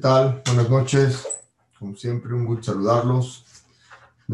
[0.00, 0.42] tal?
[0.46, 1.26] Buenas noches.
[1.78, 3.44] Como siempre, un gusto saludarlos.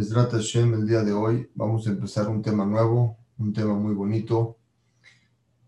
[0.08, 3.92] trata Hashem, el día de hoy vamos a empezar un tema nuevo, un tema muy
[3.92, 4.58] bonito,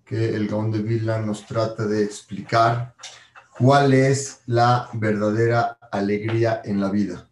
[0.05, 2.95] que el Gaón de Vilna nos trata de explicar
[3.59, 7.29] cuál es la verdadera alegría en la vida.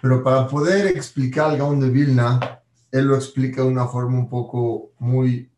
[0.00, 4.30] Pero para poder explicar el Gaón de Vilna, él lo explica de una forma un
[4.30, 5.50] poco muy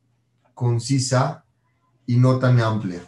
[0.54, 1.44] concisa
[2.04, 3.00] y no tan amplia.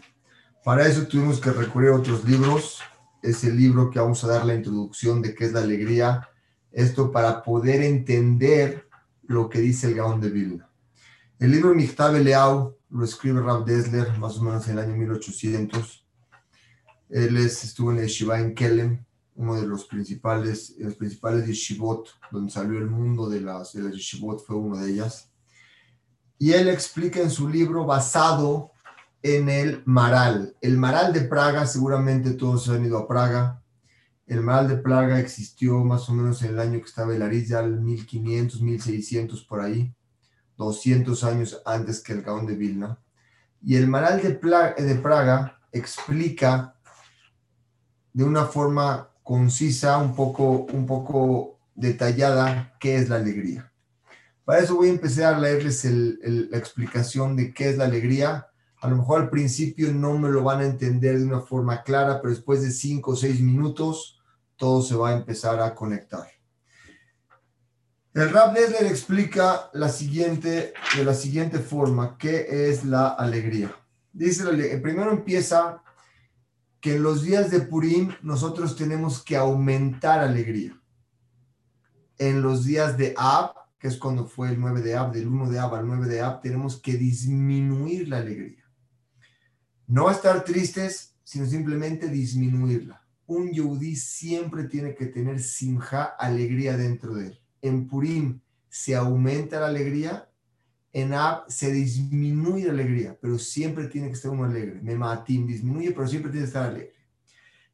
[0.65, 2.81] Para eso tuvimos que recurrir a otros libros.
[3.23, 6.29] Es el libro que vamos a dar la introducción de qué es la alegría.
[6.73, 8.89] Esto para poder entender
[9.23, 10.69] lo que dice el Gaón de Vilna.
[11.39, 16.07] El libro Michtav Leau lo escribe Rav Desler más o menos en el año 1800.
[17.11, 22.53] Él estuvo en el Yeshiva en Kelem, uno de los principales, los principales yeshivot, donde
[22.53, 25.31] salió el mundo de las, de las yeshivot, fue uno de ellas.
[26.39, 28.72] Y él explica en su libro, basado
[29.23, 30.57] en el Maral.
[30.61, 33.63] El Maral de Praga, seguramente todos han ido a Praga.
[34.27, 37.81] El Maral de Praga existió más o menos en el año que estaba el Arizal,
[37.81, 39.95] 1500, 1600 por ahí,
[40.57, 42.99] 200 años antes que el Gaón de Vilna.
[43.63, 46.75] Y el Maral de, de Praga explica
[48.13, 53.73] de una forma concisa, un poco, un poco detallada, qué es la alegría.
[54.45, 58.49] Para eso voy a empezar a leerles la explicación de qué es la alegría
[58.83, 62.21] a lo mejor al principio no me lo van a entender de una forma clara,
[62.21, 64.21] pero después de cinco o seis minutos
[64.57, 66.27] todo se va a empezar a conectar.
[68.13, 73.73] El Rab Lesler explica la siguiente, de la siguiente forma, ¿qué es la alegría?
[74.13, 74.45] Dice,
[74.79, 75.81] primero empieza
[76.81, 80.77] que en los días de Purim nosotros tenemos que aumentar alegría.
[82.19, 85.51] En los días de Ab, que es cuando fue el 9 de Ab, del 1
[85.51, 88.62] de Ab al 9 de Ab, tenemos que disminuir la alegría.
[89.93, 93.07] No estar tristes, sino simplemente disminuirla.
[93.27, 97.41] Un yudí siempre tiene que tener simja, alegría dentro de él.
[97.61, 100.31] En Purim se aumenta la alegría,
[100.95, 104.81] en Ab se disminuye la alegría, pero siempre tiene que estar uno alegre.
[104.81, 106.95] Mematim disminuye, pero siempre tiene que estar alegre.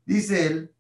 [0.04, 0.74] Dice él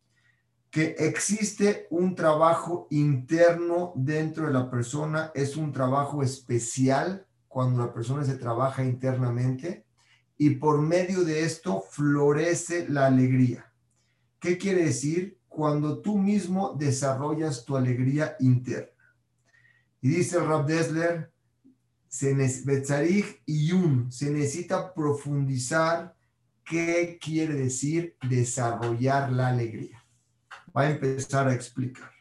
[0.72, 7.94] que existe un trabajo interno dentro de la persona, es un trabajo especial cuando la
[7.94, 9.86] persona se trabaja internamente
[10.38, 13.72] y por medio de esto florece la alegría.
[14.38, 15.36] ¿Qué quiere decir?
[15.48, 18.92] Cuando tú mismo desarrollas tu alegría interna.
[20.00, 21.32] Y dice Rab Desler,
[22.08, 23.34] se necesita
[24.94, 26.14] profundizar
[26.64, 30.04] qué quiere decir desarrollar la alegría.
[30.76, 32.12] Va a empezar a explicar.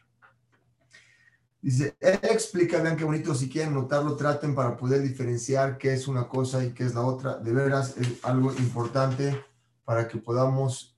[1.60, 6.06] Dice, él explica, vean qué bonito, si quieren notarlo, traten para poder diferenciar qué es
[6.06, 7.38] una cosa y qué es la otra.
[7.38, 9.44] De veras, es algo importante
[9.84, 10.96] para que podamos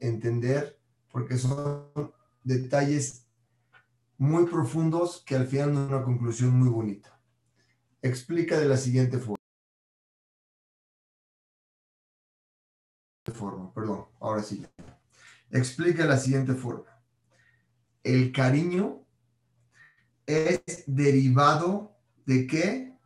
[0.00, 0.78] entender,
[1.12, 2.12] porque son
[2.42, 3.26] detalles
[4.18, 7.20] muy profundos que al final dan una conclusión muy bonita.
[8.02, 9.36] Explica de la siguiente forma.
[13.32, 14.66] forma, perdón, ahora sí.
[15.50, 16.90] Explica de la siguiente forma.
[18.02, 19.06] El cariño
[20.30, 21.96] es derivado
[22.26, 22.98] de qué?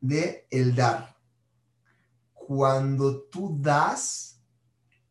[0.00, 1.16] De el dar.
[2.32, 4.40] Cuando tú das,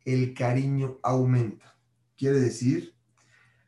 [0.04, 1.78] el cariño aumenta.
[2.18, 2.96] Quiere decir,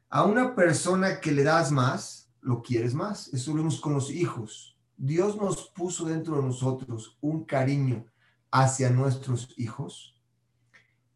[0.09, 3.33] a una persona que le das más, lo quieres más.
[3.33, 4.77] Eso lo con los hijos.
[4.97, 8.05] Dios nos puso dentro de nosotros un cariño
[8.51, 10.21] hacia nuestros hijos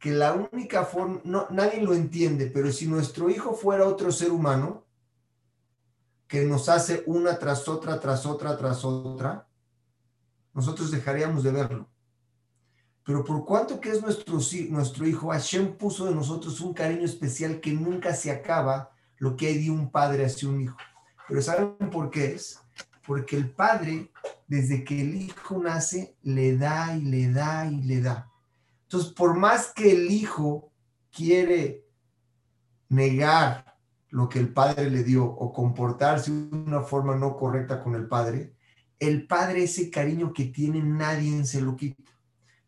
[0.06, 4.32] que la única forma, no, nadie lo entiende, pero si nuestro hijo fuera otro ser
[4.32, 4.85] humano,
[6.28, 9.48] que nos hace una tras otra, tras otra, tras otra,
[10.54, 11.90] nosotros dejaríamos de verlo.
[13.04, 17.60] Pero por cuanto que es nuestro, nuestro hijo, Hashem puso de nosotros un cariño especial
[17.60, 20.78] que nunca se acaba lo que hay de un padre hacia un hijo.
[21.28, 22.60] Pero ¿saben por qué es?
[23.06, 24.12] Porque el padre,
[24.48, 28.32] desde que el hijo nace, le da y le da y le da.
[28.84, 30.72] Entonces, por más que el hijo
[31.12, 31.86] quiere
[32.90, 33.75] negar
[34.16, 38.08] lo que el padre le dio o comportarse de una forma no correcta con el
[38.08, 38.56] padre,
[38.98, 42.14] el padre ese cariño que tiene nadie se lo quita.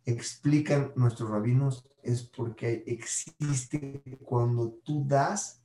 [0.04, 5.62] Explican nuestros rabinos, es porque existe cuando tú das,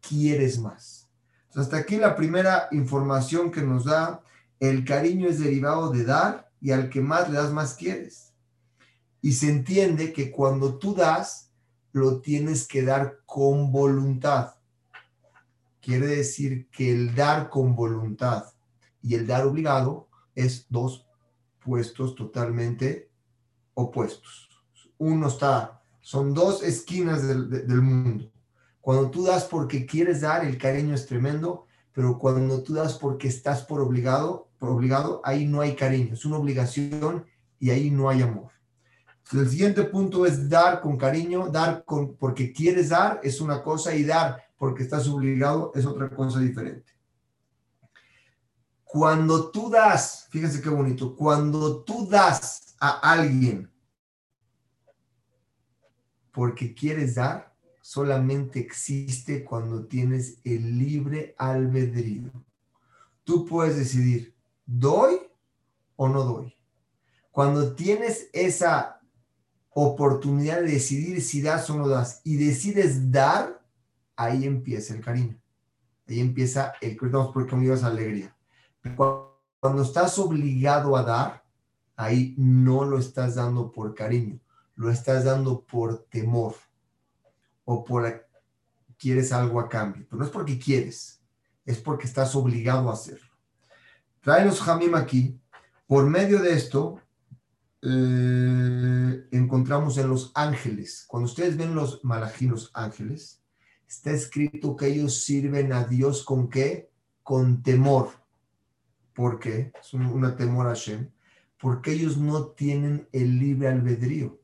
[0.00, 1.10] quieres más.
[1.54, 4.22] hasta aquí la primera información que nos da,
[4.60, 8.32] el cariño es derivado de dar y al que más le das más quieres.
[9.20, 11.50] Y se entiende que cuando tú das,
[11.92, 14.54] lo tienes que dar con voluntad
[15.82, 18.44] quiere decir que el dar con voluntad
[19.02, 21.06] y el dar obligado es dos
[21.58, 23.10] puestos totalmente
[23.74, 24.48] opuestos.
[24.98, 28.30] Uno está Son dos esquinas del, del mundo.
[28.80, 33.28] Cuando tú das porque quieres dar, el cariño es tremendo, pero cuando tú das porque
[33.28, 37.24] estás por obligado, por obligado, ahí no hay cariño, es una obligación
[37.60, 38.50] y ahí no hay amor.
[39.32, 43.94] El siguiente punto es dar con cariño, dar con, porque quieres dar es una cosa
[43.94, 46.92] y dar porque estás obligado es otra cosa diferente.
[48.84, 53.68] Cuando tú das, fíjense qué bonito, cuando tú das a alguien
[56.30, 62.30] porque quieres dar, solamente existe cuando tienes el libre albedrío.
[63.24, 64.32] Tú puedes decidir,
[64.64, 65.16] ¿doy
[65.96, 66.56] o no doy?
[67.32, 69.00] Cuando tienes esa
[69.70, 73.61] oportunidad de decidir si das o no das y decides dar,
[74.24, 75.38] ahí empieza el cariño.
[76.08, 78.36] Ahí empieza el porque me esa alegría.
[79.60, 81.44] Cuando estás obligado a dar,
[81.96, 84.40] ahí no lo estás dando por cariño,
[84.74, 86.54] lo estás dando por temor
[87.64, 88.26] o por
[88.98, 90.06] quieres algo a cambio.
[90.08, 91.22] Pero no es porque quieres,
[91.64, 93.30] es porque estás obligado a hacerlo.
[94.20, 95.38] Tráenos Jamim aquí.
[95.86, 97.00] Por medio de esto,
[97.82, 101.04] eh, encontramos en los ángeles.
[101.08, 103.41] Cuando ustedes ven los malajinos ángeles,
[103.92, 106.90] está escrito que ellos sirven a Dios con qué?
[107.22, 108.08] Con temor.
[109.14, 109.70] ¿Por qué?
[109.78, 111.10] Es una temor a Hashem.
[111.60, 114.40] Porque ellos no tienen el libre albedrío.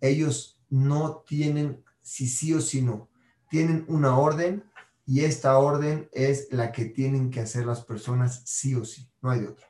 [0.00, 3.08] Ellos no tienen si sí o si no.
[3.50, 4.62] Tienen una orden
[5.04, 9.10] y esta orden es la que tienen que hacer las personas sí o sí.
[9.20, 9.66] No hay de otra.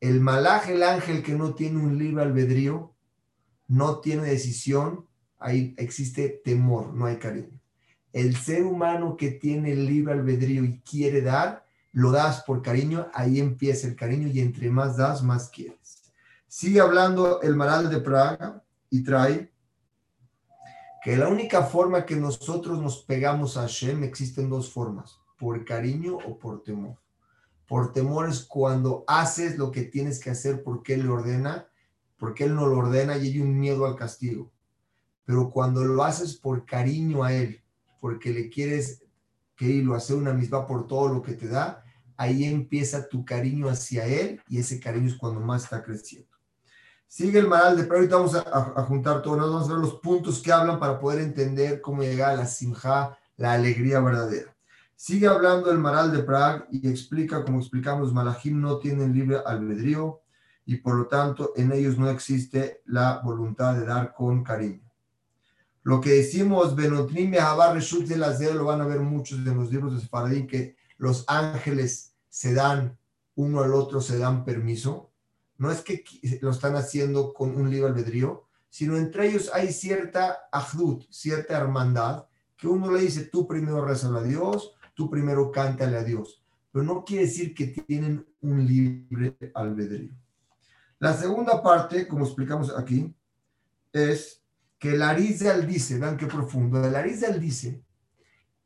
[0.00, 2.94] El malaj, el ángel que no tiene un libre albedrío,
[3.68, 5.07] no tiene decisión,
[5.38, 7.60] ahí existe temor, no hay cariño.
[8.12, 13.08] El ser humano que tiene el libre albedrío y quiere dar, lo das por cariño,
[13.12, 16.12] ahí empieza el cariño y entre más das, más quieres.
[16.46, 19.52] Sigue hablando el Maral de Praga y trae
[21.02, 26.16] que la única forma que nosotros nos pegamos a Hashem existen dos formas, por cariño
[26.16, 26.98] o por temor.
[27.66, 31.68] Por temor es cuando haces lo que tienes que hacer porque Él le ordena,
[32.16, 34.50] porque Él no lo ordena y hay un miedo al castigo.
[35.28, 37.62] Pero cuando lo haces por cariño a Él,
[38.00, 39.04] porque le quieres
[39.54, 41.84] que lo hace una misma por todo lo que te da,
[42.16, 46.30] ahí empieza tu cariño hacia Él y ese cariño es cuando más está creciendo.
[47.06, 50.40] Sigue el maral de pero ahorita vamos a, juntar todo, vamos a ver los puntos
[50.40, 54.56] que hablan para poder entender cómo llegar a la simja, la alegría verdadera.
[54.96, 59.42] Sigue hablando el maral de Prague y explica, como explicamos, los malajim no tienen libre
[59.44, 60.22] albedrío
[60.64, 64.87] y por lo tanto en ellos no existe la voluntad de dar con cariño.
[65.88, 70.00] Lo que decimos, Benotrim y de lo van a ver muchos de los libros de
[70.00, 72.98] Sefaradín, que los ángeles se dan,
[73.36, 75.08] uno al otro se dan permiso
[75.58, 76.04] no es que
[76.40, 82.26] lo están haciendo con un libre albedrío, sino entre ellos hay cierta ahdut, cierta hermandad,
[82.56, 86.42] que uno le dice, tú primero rezale a Dios, tú primero cántale a Dios.
[86.70, 90.12] Pero no quiere decir que tienen un libre albedrío.
[91.00, 93.14] La segunda parte, como explicamos aquí,
[93.92, 94.37] es
[94.78, 97.82] que el Arizal dice, vean qué profundo, el Arizal dice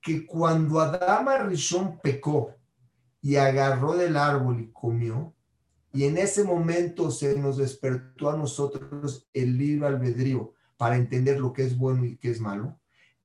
[0.01, 2.55] que cuando Adama Rishon pecó
[3.21, 5.35] y agarró del árbol y comió,
[5.93, 11.53] y en ese momento se nos despertó a nosotros el libre albedrío para entender lo
[11.53, 12.79] que es bueno y qué es malo.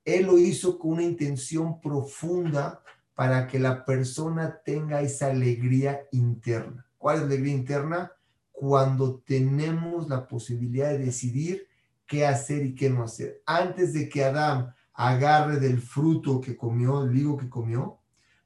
[0.05, 2.83] Él lo hizo con una intención profunda
[3.15, 6.85] para que la persona tenga esa alegría interna.
[6.97, 8.11] ¿Cuál es la alegría interna?
[8.51, 11.67] Cuando tenemos la posibilidad de decidir
[12.07, 13.41] qué hacer y qué no hacer.
[13.45, 17.99] Antes de que Adán agarre del fruto que comió, el higo que comió,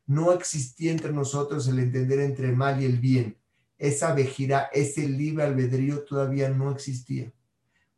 [0.05, 3.37] no existía entre nosotros el entender entre el mal y el bien
[3.81, 7.33] esa vejira, ese libre albedrío todavía no existía.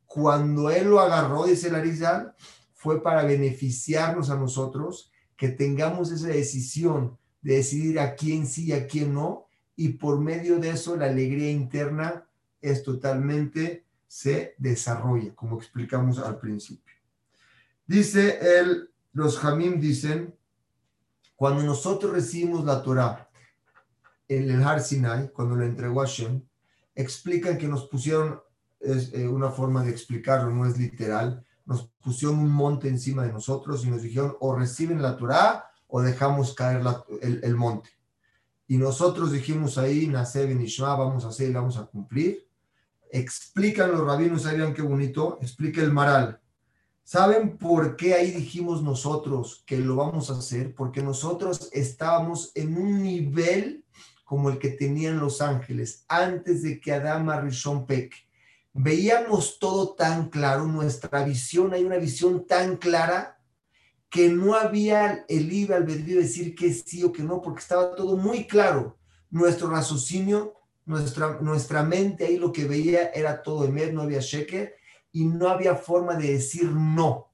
[0.05, 2.34] Cuando él lo agarró, dice Larizal,
[2.72, 8.72] fue para beneficiarnos a nosotros, que tengamos esa decisión de decidir a quién sí y
[8.72, 12.29] a quién no, y por medio de eso la alegría interna
[12.62, 16.93] es totalmente, se desarrolla, como explicamos al principio.
[17.88, 20.36] Dice él, los Jamim dicen,
[21.36, 23.27] cuando nosotros recibimos la Torah,
[24.27, 26.43] en el Har Sinai, cuando lo entregó a Hashem,
[26.93, 28.39] explican que nos pusieron,
[28.79, 33.34] es eh, una forma de explicarlo, no es literal, nos pusieron un monte encima de
[33.34, 36.84] nosotros y nos dijeron o reciben la Torah o dejamos caer
[37.20, 37.89] el, monte.
[38.67, 42.53] Y nosotros dijimos ahí, Nace Benishma, vamos a hacer y vamos a cumplir.
[43.13, 45.38] Explican los rabinos, ¿sabían qué bonito?
[45.39, 46.41] Explica el Maral.
[47.03, 50.74] ¿Saben por qué ahí dijimos nosotros que lo vamos a hacer?
[50.74, 53.86] Porque nosotros estábamos en un nivel
[54.24, 58.15] como el que tenían los ángeles antes de que Adama Rishon Peck.
[58.74, 63.38] veíamos todo tan claro, nuestra visión, hay una visión tan clara
[64.10, 67.93] que no había el libre albedrío de decir que sí o que no, porque estaba
[67.93, 68.98] todo muy claro.
[69.29, 70.55] Nuestro raciocinio,
[70.86, 74.75] nuestra, nuestra mente ahí lo que veía era todo en no había sheker
[75.12, 77.30] y no había forma de decir no.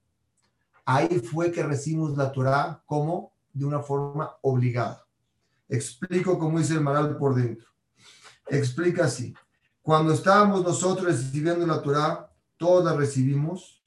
[0.85, 5.05] Ahí fue que recibimos la Torah como de una forma obligada.
[5.67, 7.67] Explico cómo dice el Maral por dentro.
[8.47, 9.33] Explica así.
[9.81, 13.83] Cuando estábamos nosotros recibiendo la Torah, todos recibimos.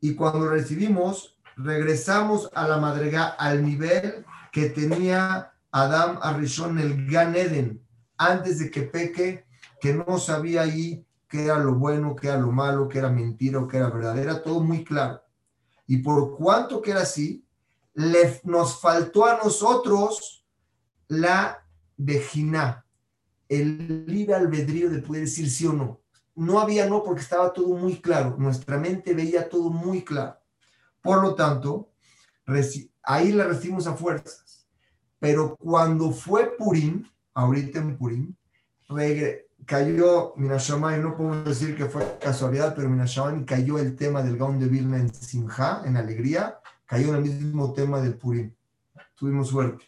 [0.00, 7.36] Y cuando recibimos, regresamos a la madrega al nivel que tenía Adam Arishon el Gan
[7.36, 7.80] Eden,
[8.20, 9.46] antes de que peque,
[9.80, 13.58] que no sabía ahí qué era lo bueno, qué era lo malo, qué era mentira
[13.58, 14.18] o qué era verdad.
[14.18, 15.22] Era todo muy claro.
[15.86, 17.46] Y por cuanto que era así,
[17.94, 20.44] le, nos faltó a nosotros
[21.08, 22.84] la vejina,
[23.48, 26.02] el libre albedrío de poder decir sí o no.
[26.34, 28.36] No había no porque estaba todo muy claro.
[28.38, 30.36] Nuestra mente veía todo muy claro.
[31.00, 31.90] Por lo tanto,
[33.02, 34.68] ahí la recibimos a fuerzas.
[35.18, 38.34] Pero cuando fue Purim, ahorita en Purim,
[39.66, 44.58] cayó Minashaman, no podemos decir que fue casualidad, pero Minashaman cayó el tema del Gaon
[44.58, 48.52] de Vilna en Simha, en alegría, cayó en el mismo tema del Purim.
[49.14, 49.84] Tuvimos suerte.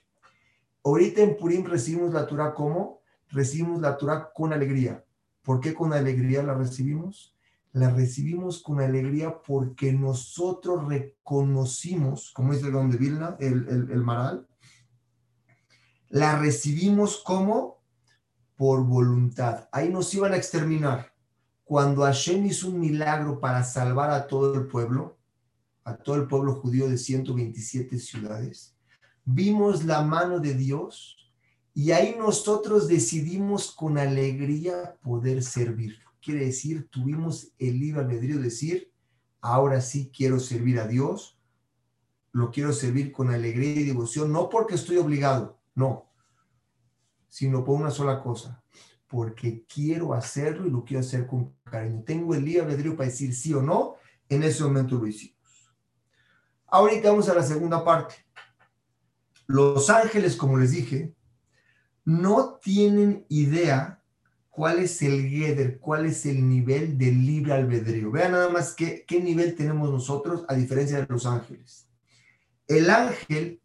[0.85, 5.05] Ahorita en Purim recibimos la Torah como recibimos la Torah con alegría.
[5.43, 7.35] ¿Por qué con alegría la recibimos?
[7.73, 14.03] La recibimos con alegría porque nosotros reconocimos, como dice el Gaon de Vilna, el, el
[14.03, 14.47] Maral,
[16.13, 17.83] la recibimos como
[18.55, 19.67] por voluntad.
[19.73, 21.15] Ahí nos iban a exterminar.
[21.65, 25.17] Cuando Hashem hizo un milagro para salvar a todo el pueblo,
[25.85, 28.77] a todo el pueblo judío de 127 ciudades,
[29.25, 31.17] vimos la mano de Dios
[31.73, 35.99] y ahí nosotros decidimos con alegría poder servir.
[36.21, 38.93] Quiere decir, tuvimos el libre albedrío de decir,
[39.41, 41.39] ahora sí quiero servir a Dios,
[42.33, 46.13] lo quiero servir con alegría y devoción, no porque estoy obligado, no,
[47.29, 48.63] sino por una sola cosa,
[49.07, 52.03] porque quiero hacerlo y lo quiero hacer con cariño.
[52.05, 53.97] Tengo el libre albedrío para decir sí o no,
[54.29, 55.37] en ese momento lo hicimos.
[56.67, 58.15] Ahorita vamos a la segunda parte.
[59.47, 61.15] Los ángeles, como les dije,
[62.05, 64.03] no tienen idea
[64.53, 68.11] cuál es el Geder, cuál es el nivel del libre albedrío.
[68.11, 71.89] Vean nada más qué, qué nivel tenemos nosotros a diferencia de los ángeles.
[72.69, 73.62] El ángel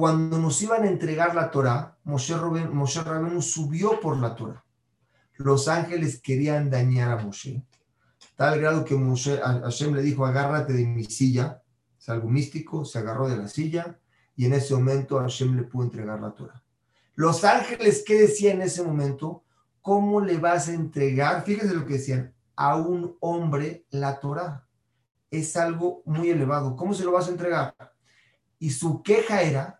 [0.00, 4.64] cuando nos iban a entregar la Torah, Moshe, Rabenu subió por la Torah.
[5.34, 7.62] Los ángeles querían dañar a Moshe.
[8.34, 11.62] Tal grado que Moshe, Hashem le dijo, agárrate de mi silla.
[11.98, 13.98] Es algo místico, se agarró de la silla
[14.34, 16.62] y en ese momento Hashem le pudo entregar la Torah.
[17.14, 19.44] Los ángeles, ¿qué decían en ese momento?
[19.82, 21.44] ¿Cómo le vas a entregar?
[21.44, 24.66] Fíjense lo que decían, a un hombre la Torah.
[25.30, 26.74] Es algo muy elevado.
[26.74, 27.74] ¿Cómo se lo vas a entregar?
[28.58, 29.79] Y su queja era,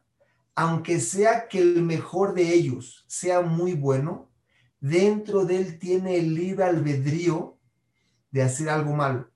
[0.60, 4.30] aunque sea que el mejor de ellos sea muy bueno,
[4.78, 7.58] dentro de él tiene el libre albedrío
[8.30, 9.30] de hacer algo malo.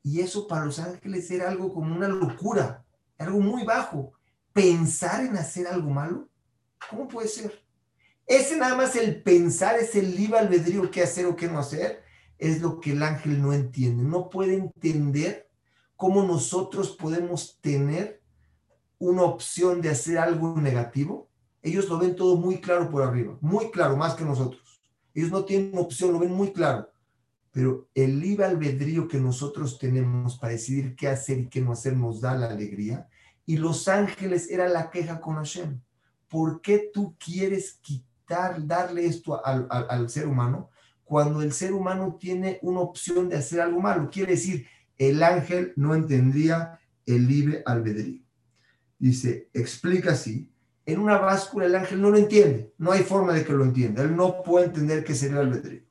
[0.00, 2.86] Y eso para los ángeles era algo como una locura,
[3.18, 4.12] algo muy bajo.
[4.52, 6.28] Pensar en hacer algo malo,
[6.88, 7.60] ¿cómo puede ser?
[8.24, 12.04] Ese nada más el pensar, es el libre albedrío, qué hacer o qué no hacer,
[12.38, 14.04] es lo que el ángel no entiende.
[14.04, 15.50] No puede entender
[15.96, 18.22] cómo nosotros podemos tener
[18.98, 21.28] una opción de hacer algo negativo,
[21.62, 24.80] ellos lo ven todo muy claro por arriba, muy claro, más que nosotros.
[25.14, 26.90] Ellos no tienen opción, lo ven muy claro.
[27.50, 31.96] Pero el libre albedrío que nosotros tenemos para decidir qué hacer y qué no hacer
[31.96, 33.08] nos da la alegría.
[33.46, 35.80] Y los ángeles era la queja con Hashem.
[36.28, 40.70] ¿Por qué tú quieres quitar, darle esto al, ser humano
[41.04, 44.10] cuando el ser humano tiene una opción de hacer algo malo?
[44.10, 44.66] Quiere decir,
[44.98, 48.27] el ángel no entendría el libre albedrío
[48.98, 50.50] dice, explica así,
[50.86, 54.02] en una báscula el ángel no lo entiende, no hay forma de que lo entienda,
[54.02, 55.82] él no puede entender qué sería el albedrío.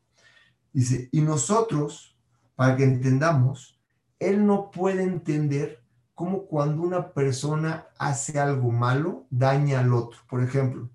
[0.74, 2.18] Dice, y nosotros,
[2.56, 3.80] para que entendamos,
[4.20, 5.84] él no puede entender
[6.16, 10.20] cómo cuando una persona hace algo malo, daña al otro.
[10.28, 10.90] Por ejemplo,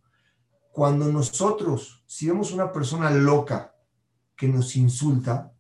[0.73, 3.75] cuando nosotros, si vemos una persona loca
[4.37, 5.52] que nos insulta,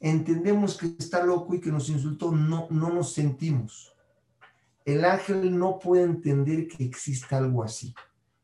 [0.00, 3.91] entendemos que está loco y que nos insultó, no, no nos sentimos
[4.84, 7.94] el ángel no puede entender que exista algo así.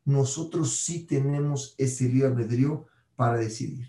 [0.05, 3.89] Nosotros sí tenemos ese libre albedrío para decidir.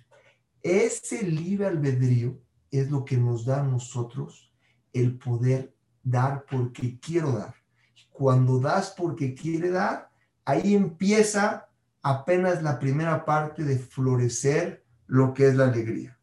[0.61, 2.39] Ese libre albedrío
[2.71, 4.51] es lo que nos da a nosotros
[4.91, 7.55] el poder dar porque quiero dar.
[8.11, 10.09] Cuando das porque quiere dar,
[10.43, 11.69] ahí empieza
[12.01, 16.17] apenas la primera parte de florecer lo que es la alegría.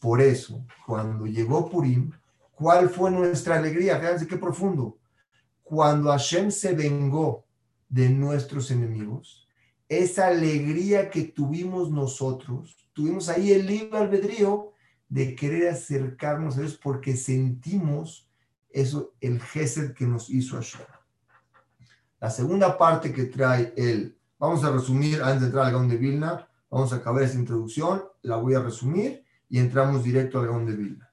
[0.00, 2.12] Por eso, cuando llegó Purim,
[2.52, 3.98] ¿cuál fue nuestra alegría?
[3.98, 4.98] Fíjense qué profundo.
[5.64, 7.46] Cuando Hashem se vengó
[7.88, 9.48] de nuestros enemigos,
[9.88, 14.72] esa alegría que tuvimos nosotros, tuvimos ahí el libre albedrío
[15.08, 18.30] de querer acercarnos a Dios porque sentimos
[18.70, 20.86] eso, el gesed que nos hizo Hashem.
[22.20, 25.96] La segunda parte que trae él, vamos a resumir antes de entrar al Gaón de
[25.96, 30.66] Vilna, vamos a acabar esa introducción, la voy a resumir y entramos directo al Gaón
[30.66, 31.10] de Vilna.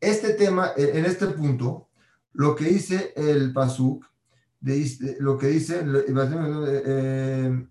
[0.00, 1.83] Este tema, en este punto,
[2.34, 4.04] lo que dice el Pasuk,
[5.20, 7.66] lo que dice, eh,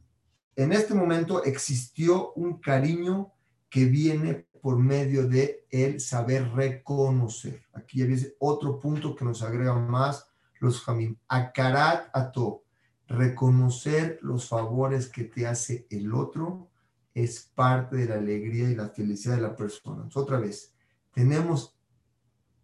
[0.56, 3.34] en este momento existió un cariño
[3.70, 7.64] que viene por medio de el saber reconocer.
[7.74, 10.28] Aquí ya dice otro punto que nos agrega más
[10.60, 11.18] los jamim.
[11.28, 12.64] Akarat ato,
[13.08, 16.70] reconocer los favores que te hace el otro
[17.14, 20.08] es parte de la alegría y la felicidad de la persona.
[20.14, 20.74] otra vez,
[21.14, 21.78] tenemos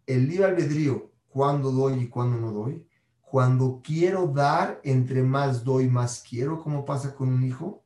[0.06, 2.86] el libre albedrío, cuando doy y cuando no doy.
[3.22, 7.84] Cuando quiero dar, entre más doy, más quiero, como pasa con un hijo.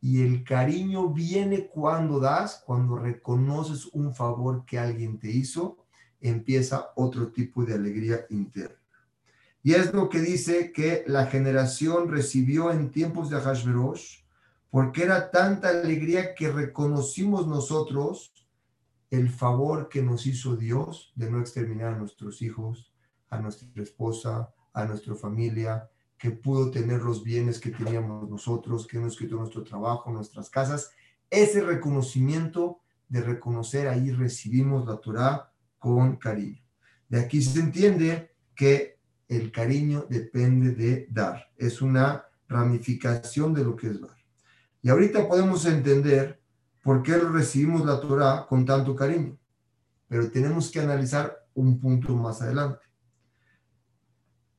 [0.00, 5.76] Y el cariño viene cuando das, cuando reconoces un favor que alguien te hizo,
[6.20, 8.76] empieza otro tipo de alegría interna.
[9.62, 14.20] Y es lo que dice que la generación recibió en tiempos de Hashverosh,
[14.70, 18.32] porque era tanta alegría que reconocimos nosotros
[19.10, 22.92] el favor que nos hizo Dios de no exterminar a nuestros hijos,
[23.30, 25.88] a nuestra esposa, a nuestra familia,
[26.18, 30.90] que pudo tener los bienes que teníamos nosotros, que nos quitó nuestro trabajo, nuestras casas.
[31.30, 36.62] Ese reconocimiento de reconocer ahí recibimos la Torah con cariño.
[37.08, 38.98] De aquí se entiende que
[39.28, 41.50] el cariño depende de dar.
[41.56, 44.16] Es una ramificación de lo que es dar.
[44.82, 46.37] Y ahorita podemos entender
[46.88, 49.36] por qué recibimos la Torah con tanto cariño.
[50.08, 52.80] Pero tenemos que analizar un punto más adelante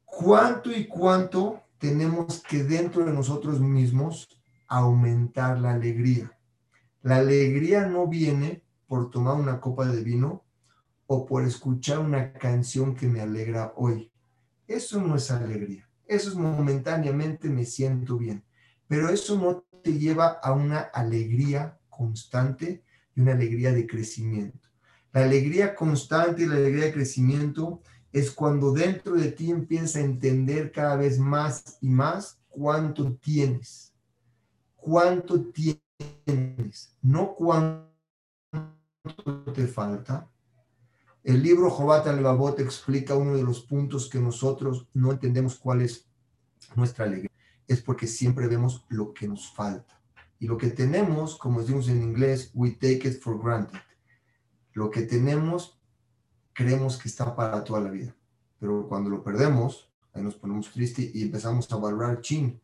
[0.06, 4.30] cuánto y cuánto tenemos que dentro de nosotros mismos
[4.68, 6.32] aumentar la alegría.
[7.02, 10.46] La alegría no viene por tomar una copa de vino
[11.08, 14.12] o por escuchar una canción que me alegra hoy.
[14.68, 15.90] Eso no es alegría.
[16.06, 18.46] Eso es momentáneamente me siento bien.
[18.88, 22.82] Pero eso no te lleva a una alegría constante
[23.14, 24.70] y una alegría de crecimiento.
[25.12, 27.82] La alegría constante y la alegría de crecimiento
[28.14, 33.94] es cuando dentro de ti empieza a entender cada vez más y más cuánto tienes.
[34.76, 37.90] Cuánto tienes, no cuánto
[39.54, 40.30] te falta.
[41.22, 42.24] El libro Jobat al
[42.60, 46.08] explica uno de los puntos que nosotros no entendemos cuál es
[46.76, 47.32] nuestra alegría.
[47.68, 49.99] Es porque siempre vemos lo que nos falta.
[50.40, 53.80] Y lo que tenemos, como decimos en inglés, we take it for granted.
[54.74, 55.80] Lo que tenemos
[56.54, 58.14] creemos que está para toda la vida.
[58.60, 62.60] Pero cuando lo perdemos, ahí nos ponemos tristes y empezamos a valorar, chin,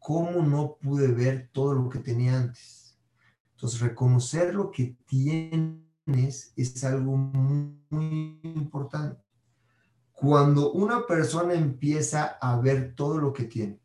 [0.00, 2.98] ¿cómo no pude ver todo lo que tenía antes?
[3.52, 9.22] Entonces, reconocer lo que tienes es algo muy, importante.
[10.12, 13.80] Cuando una persona empieza a ver todo lo que tiene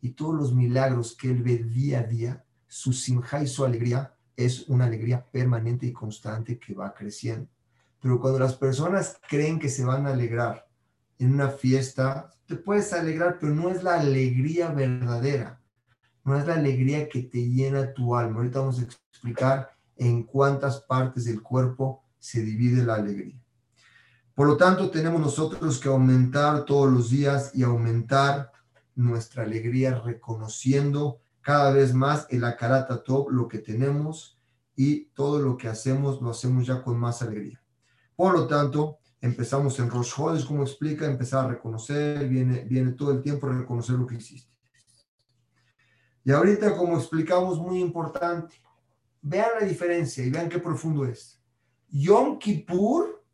[0.00, 4.14] y todos los milagros que él ve día a día, su simja y su alegría
[4.34, 7.46] es una alegría permanente y constante que va creciendo.
[8.00, 10.66] Pero cuando las personas creen que se van a alegrar
[11.18, 15.60] en una fiesta, te puedes alegrar, pero no es la alegría verdadera.
[16.24, 18.38] No es la alegría que te llena tu alma.
[18.38, 23.38] Ahorita vamos a explicar en cuántas partes del cuerpo se divide la alegría.
[24.34, 28.50] Por lo tanto, tenemos nosotros que aumentar todos los días y aumentar
[28.94, 34.38] nuestra alegría reconociendo cada vez más el akarata top, lo que tenemos
[34.74, 37.62] y todo lo que hacemos lo hacemos ya con más alegría.
[38.16, 43.12] Por lo tanto, empezamos en Rosh Hodesh, como explica, empezar a reconocer, viene, viene todo
[43.12, 44.50] el tiempo a reconocer lo que existe.
[46.24, 48.54] Y ahorita, como explicamos, muy importante,
[49.20, 51.42] vean la diferencia y vean qué profundo es.
[51.88, 53.24] Yom Kippur,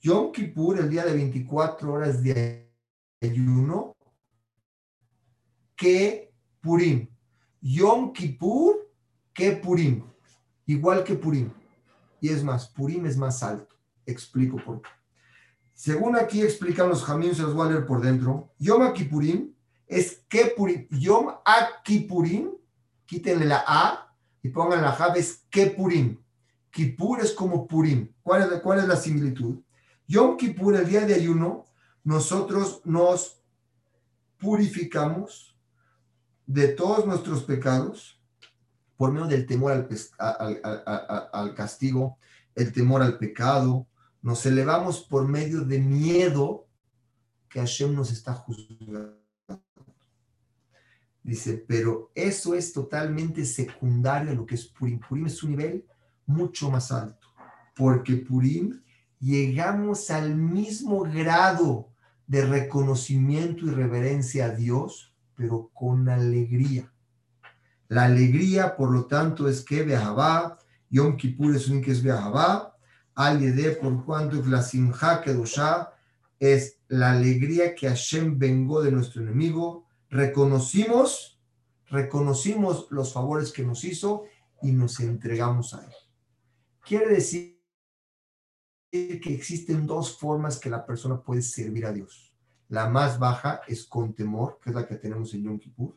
[0.00, 2.72] Yom Kippur, el día de 24 horas de
[3.20, 3.94] ayuno,
[5.76, 6.28] que
[6.60, 7.08] Purim.
[7.60, 8.90] Yom Kippur,
[9.32, 10.04] que Purim.
[10.66, 11.50] Igual que Purim.
[12.20, 13.74] Y es más, Purim es más alto.
[14.06, 14.88] Explico por qué.
[15.78, 18.52] Según aquí explican los jamín, se por dentro.
[18.58, 19.54] Yom Kippurim
[19.86, 20.88] es Kepurim.
[20.90, 21.28] Yom
[21.84, 22.50] Kippurim,
[23.06, 26.18] quítenle la A y pongan la J, es Kepurim.
[26.72, 28.12] Kippur es como Purim.
[28.24, 29.60] ¿Cuál es, ¿Cuál es la similitud?
[30.08, 31.64] Yom Kippur, el día de ayuno,
[32.02, 33.40] nosotros nos
[34.36, 35.47] purificamos
[36.48, 38.18] de todos nuestros pecados
[38.96, 39.86] por medio del temor
[40.18, 40.60] al,
[41.32, 42.18] al, castigo
[42.54, 43.86] el temor al pecado,
[44.22, 46.66] nos elevamos por medio de miedo
[47.50, 49.16] que Hashem nos está juzgando.
[51.22, 54.98] Dice, pero eso es totalmente secundario a lo que es Purim.
[54.98, 55.84] Purim es un nivel
[56.24, 57.28] mucho más alto,
[57.76, 58.82] porque Purim
[59.20, 61.92] llegamos al mismo grado
[62.26, 65.07] de reconocimiento y reverencia a Dios,
[65.38, 66.92] pero con alegría.
[67.86, 70.58] La alegría, por lo tanto, es que Behabá,
[70.90, 72.76] Yom Kippur es un que es Behabá,
[73.14, 75.92] Al Yede, por cuanto la Simha Kedoshá
[76.40, 81.40] es la alegría que Hashem vengó de nuestro enemigo, reconocimos,
[81.86, 84.24] reconocimos los favores que nos hizo
[84.60, 85.92] y nos entregamos a él.
[86.84, 87.60] Quiere decir
[88.90, 92.27] que existen dos formas que la persona puede servir a Dios.
[92.68, 95.96] La más baja es con temor, que es la que tenemos en Yom Kippur,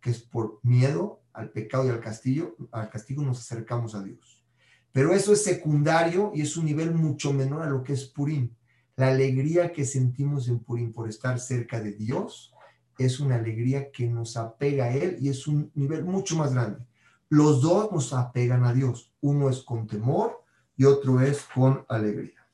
[0.00, 4.44] que es por miedo al pecado y al castigo, al castigo nos acercamos a Dios.
[4.92, 8.50] Pero eso es secundario y es un nivel mucho menor a lo que es Purim.
[8.96, 12.52] La alegría que sentimos en Purim por estar cerca de Dios
[12.98, 16.84] es una alegría que nos apega a Él y es un nivel mucho más grande.
[17.28, 19.12] Los dos nos apegan a Dios.
[19.20, 20.42] Uno es con temor
[20.76, 22.46] y otro es con alegría.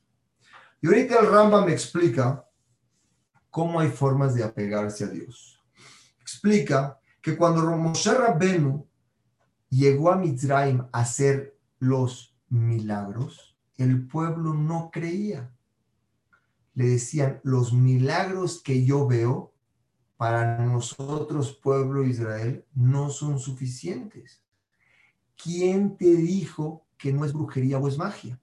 [0.79, 2.46] Y ahorita el Ramba me explica
[3.57, 5.59] cómo hay formas de apegarse a Dios.
[6.21, 8.85] Explica que cuando Moshe Rabbenu
[9.67, 15.51] llegó a Mizraim a hacer los milagros, el pueblo no creía.
[16.75, 19.55] Le decían, los milagros que yo veo
[20.17, 24.43] para nosotros, pueblo de Israel, no son suficientes.
[25.35, 28.39] ¿Quién te dijo que no es brujería o es magia?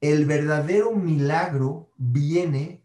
[0.00, 2.79] El verdadero milagro viene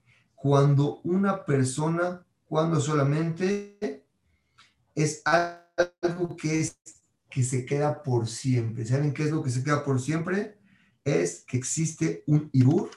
[0.45, 4.05] cuando una persona, cuando solamente
[4.93, 6.77] es algo que, es,
[7.31, 8.85] que se queda por siempre.
[8.85, 10.59] ¿Saben qué es lo que se queda por siempre?
[11.03, 12.91] Es que existe un irur.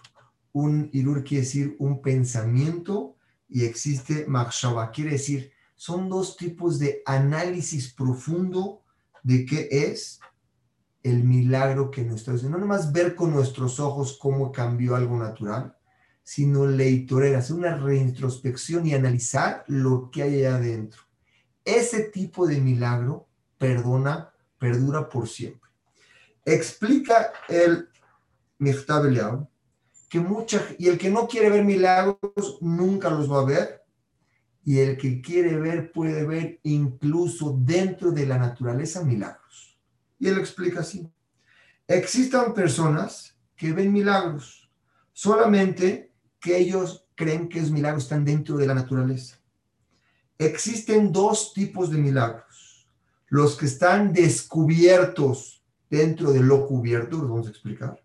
[0.52, 3.16] Un irur quiere decir un pensamiento
[3.48, 4.90] y existe machshava.
[4.90, 8.82] Quiere decir, son dos tipos de análisis profundo
[9.22, 10.20] de qué es
[11.02, 12.46] el milagro que nos está.
[12.46, 15.78] No nomás ver con nuestros ojos cómo cambió algo natural,
[16.29, 21.01] sino leitorer, hacer una reintrospección y analizar lo que hay allá adentro.
[21.64, 25.71] Ese tipo de milagro perdona, perdura por siempre.
[26.45, 27.88] Explica el
[28.59, 29.49] Michtab
[30.11, 33.83] que mucha, y el que no quiere ver milagros nunca los va a ver,
[34.62, 39.81] y el que quiere ver puede ver incluso dentro de la naturaleza milagros.
[40.19, 41.11] Y él explica así.
[41.87, 44.71] Existan personas que ven milagros,
[45.14, 46.08] solamente
[46.40, 49.38] que ellos creen que esos milagros están dentro de la naturaleza.
[50.38, 52.88] Existen dos tipos de milagros.
[53.27, 58.03] Los que están descubiertos dentro de lo cubierto, los vamos a explicar,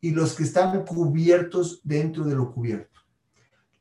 [0.00, 3.00] y los que están cubiertos dentro de lo cubierto.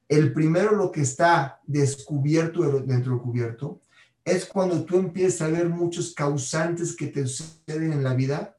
[0.07, 3.81] El primero, lo que está descubierto dentro de lo cubierto,
[4.25, 8.57] es cuando tú empiezas a ver muchos causantes que te suceden en la vida,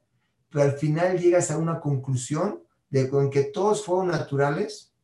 [0.49, 4.94] pero al final llegas a una conclusión de que todos fueron naturales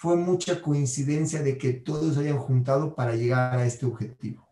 [0.00, 4.48] fue mucha coincidencia de que todos hayan juntado para llegar a este objetivo.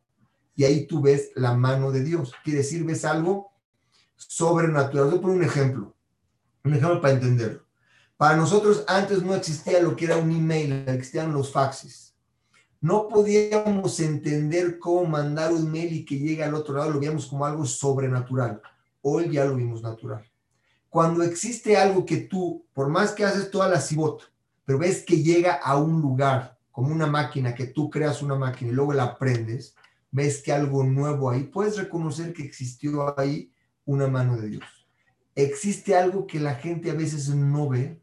[0.55, 2.35] Y ahí tú ves la mano de Dios.
[2.45, 3.51] Quiere decir, ves algo
[4.15, 5.19] sobrenatural.
[5.19, 5.97] Voy a un ejemplo.
[6.65, 7.65] Un ejemplo para entenderlo.
[8.19, 12.15] Para nosotros antes no existía lo que era un email, existían los faxes.
[12.83, 17.25] No podíamos entender cómo mandar un mail y que llegue al otro lado, lo veíamos
[17.25, 18.61] como algo sobrenatural.
[19.01, 20.31] Hoy ya lo vimos natural.
[20.91, 24.31] Cuando existe algo que tú, por más que haces toda la cibot,
[24.69, 28.71] pero ves que llega a un lugar, como una máquina, que tú creas una máquina
[28.71, 29.75] y luego la aprendes,
[30.11, 33.51] ves que algo nuevo ahí, puedes reconocer que existió ahí
[33.87, 34.87] una mano de Dios.
[35.35, 38.03] Existe algo que la gente a veces no ve,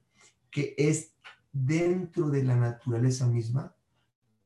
[0.49, 1.11] que es
[1.51, 3.75] dentro de la naturaleza misma.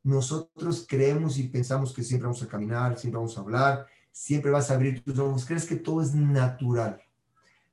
[0.03, 4.69] Nosotros creemos y pensamos que siempre vamos a caminar, siempre vamos a hablar, siempre vas
[4.69, 7.01] a abrir tus ojos, crees que todo es natural.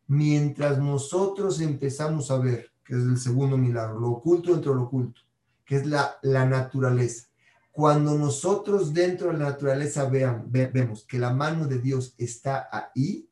[0.07, 4.85] Mientras nosotros empezamos a ver que es el segundo milagro, lo oculto dentro de lo
[4.85, 5.21] oculto,
[5.65, 7.27] que es la, la naturaleza.
[7.73, 13.29] Cuando nosotros dentro de la naturaleza vean, vemos que la mano de Dios está ahí,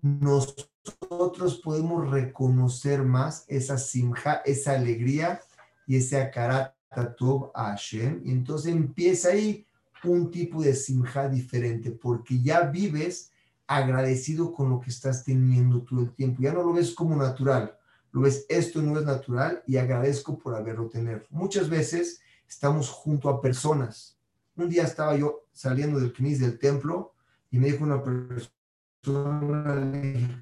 [0.00, 5.40] nosotros podemos reconocer más esa simja, esa alegría
[5.86, 8.22] y ese akaratov a Hashem.
[8.24, 9.66] Y entonces empieza ahí
[10.04, 13.32] un tipo de simja diferente, porque ya vives
[13.66, 16.42] agradecido con lo que estás teniendo todo el tiempo.
[16.42, 17.76] Ya no lo ves como natural,
[18.22, 21.20] ves, esto no es natural y agradezco por haberlo tenido.
[21.30, 24.18] Muchas veces estamos junto a personas.
[24.56, 27.14] Un día estaba yo saliendo del knis del templo
[27.50, 28.50] y me dijo una persona,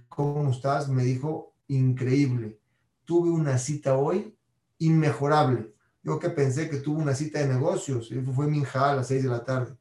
[0.08, 0.88] ¿cómo estás?
[0.88, 2.60] Me dijo, increíble.
[3.04, 4.37] Tuve una cita hoy
[4.78, 5.74] inmejorable.
[6.02, 9.28] Yo que pensé que tuve una cita de negocios, fue mi a las seis de
[9.28, 9.76] la tarde.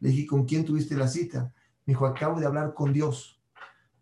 [0.00, 1.52] Le dije, ¿con quién tuviste la cita?
[1.84, 3.33] Me dijo, acabo de hablar con Dios.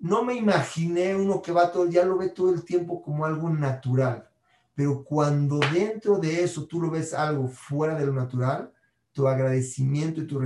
[0.02, 3.48] No me imaginé uno que va todo, ya lo ve todo el tiempo como algo
[3.48, 4.28] natural.
[4.74, 8.72] Pero cuando dentro de eso tú lo ves algo fuera de lo natural,
[9.12, 10.40] tu agradecimiento y tu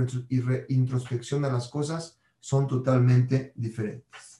[0.69, 4.39] introspección a las cosas son totalmente diferentes.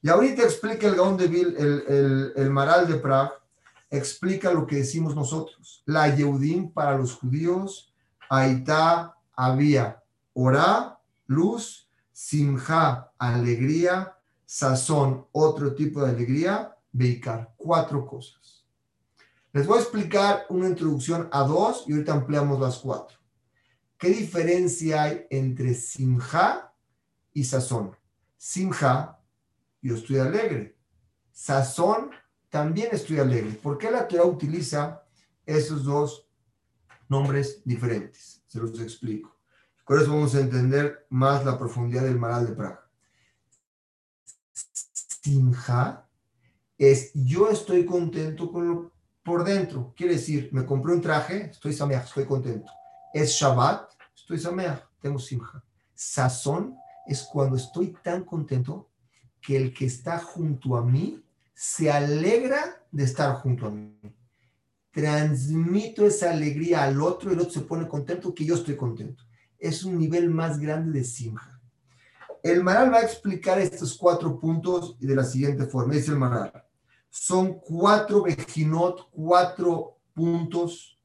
[0.00, 3.32] Y ahorita explica el Gaon de Vil, el, el, Maral de Prague,
[3.90, 5.82] explica lo que decimos nosotros.
[5.86, 7.92] La Yehudim para los judíos,
[8.30, 10.04] Aitá, había
[10.34, 14.15] Orá, luz, Simja, alegría,
[14.46, 18.64] Sazón, otro tipo de alegría, Beikar, cuatro cosas.
[19.52, 23.18] Les voy a explicar una introducción a dos y ahorita ampliamos las cuatro.
[23.98, 26.72] ¿Qué diferencia hay entre Simja
[27.32, 27.96] y Sazón?
[28.36, 29.20] Simja,
[29.82, 30.78] yo estoy alegre.
[31.32, 32.10] Sazón,
[32.48, 33.52] también estoy alegre.
[33.52, 35.02] ¿Por qué la Torah utiliza
[35.44, 36.28] esos dos
[37.08, 38.42] nombres diferentes?
[38.46, 39.36] Se los explico.
[39.84, 42.85] Por eso vamos a entender más la profundidad del Maral de Praga.
[45.26, 46.08] Simja
[46.78, 48.92] es yo estoy contento con lo
[49.24, 49.92] por dentro.
[49.96, 52.70] Quiere decir, me compré un traje, estoy sameach, estoy contento.
[53.12, 55.64] Es Shabbat, estoy sameach, tengo simja.
[55.96, 56.76] Sazón
[57.08, 58.88] es cuando estoy tan contento
[59.40, 61.20] que el que está junto a mí
[61.54, 63.98] se alegra de estar junto a mí.
[64.92, 69.24] Transmito esa alegría al otro y el otro se pone contento que yo estoy contento.
[69.58, 71.55] Es un nivel más grande de simja.
[72.52, 75.94] El Maral va a explicar estos cuatro puntos de la siguiente forma.
[75.94, 76.66] Dice el Maral
[77.18, 80.98] son cuatro vejinot, cuatro puntos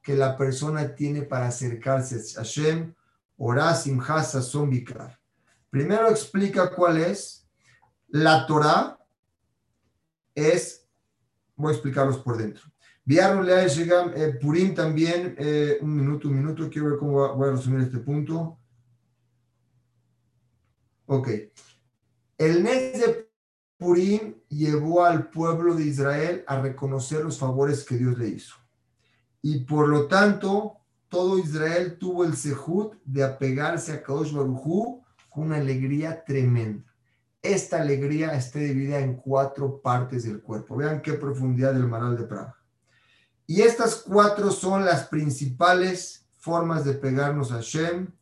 [0.00, 2.94] que la persona tiene para acercarse a Hashem,
[3.36, 5.18] Orasim, Hasa, Zombikar.
[5.68, 7.44] Primero explica cuál es.
[8.10, 8.98] La Torah
[10.32, 10.86] es,
[11.56, 12.62] voy a explicarlos por dentro.
[13.04, 17.98] Eh, Purim también, eh, un minuto, un minuto, quiero ver cómo voy a resumir este
[17.98, 18.58] punto.
[21.10, 21.28] Ok.
[22.36, 23.30] El mes de
[23.78, 28.56] Purim llevó al pueblo de Israel a reconocer los favores que Dios le hizo.
[29.40, 30.76] Y por lo tanto,
[31.08, 36.84] todo Israel tuvo el sehut de apegarse a Kadosh Baruj con una alegría tremenda.
[37.40, 40.76] Esta alegría está dividida en cuatro partes del cuerpo.
[40.76, 42.54] Vean qué profundidad del Maral de Praga.
[43.46, 48.12] Y estas cuatro son las principales formas de pegarnos a Shem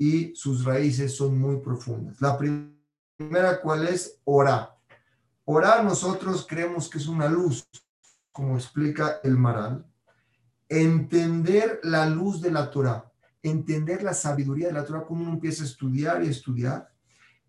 [0.00, 2.22] y sus raíces son muy profundas.
[2.22, 4.18] La primera, ¿cuál es?
[4.24, 4.74] Ora.
[5.44, 7.68] Orar nosotros creemos que es una luz,
[8.32, 9.84] como explica el Maral.
[10.70, 15.64] Entender la luz de la Torah, entender la sabiduría de la Torah, cuando uno empieza
[15.64, 16.88] a estudiar y estudiar,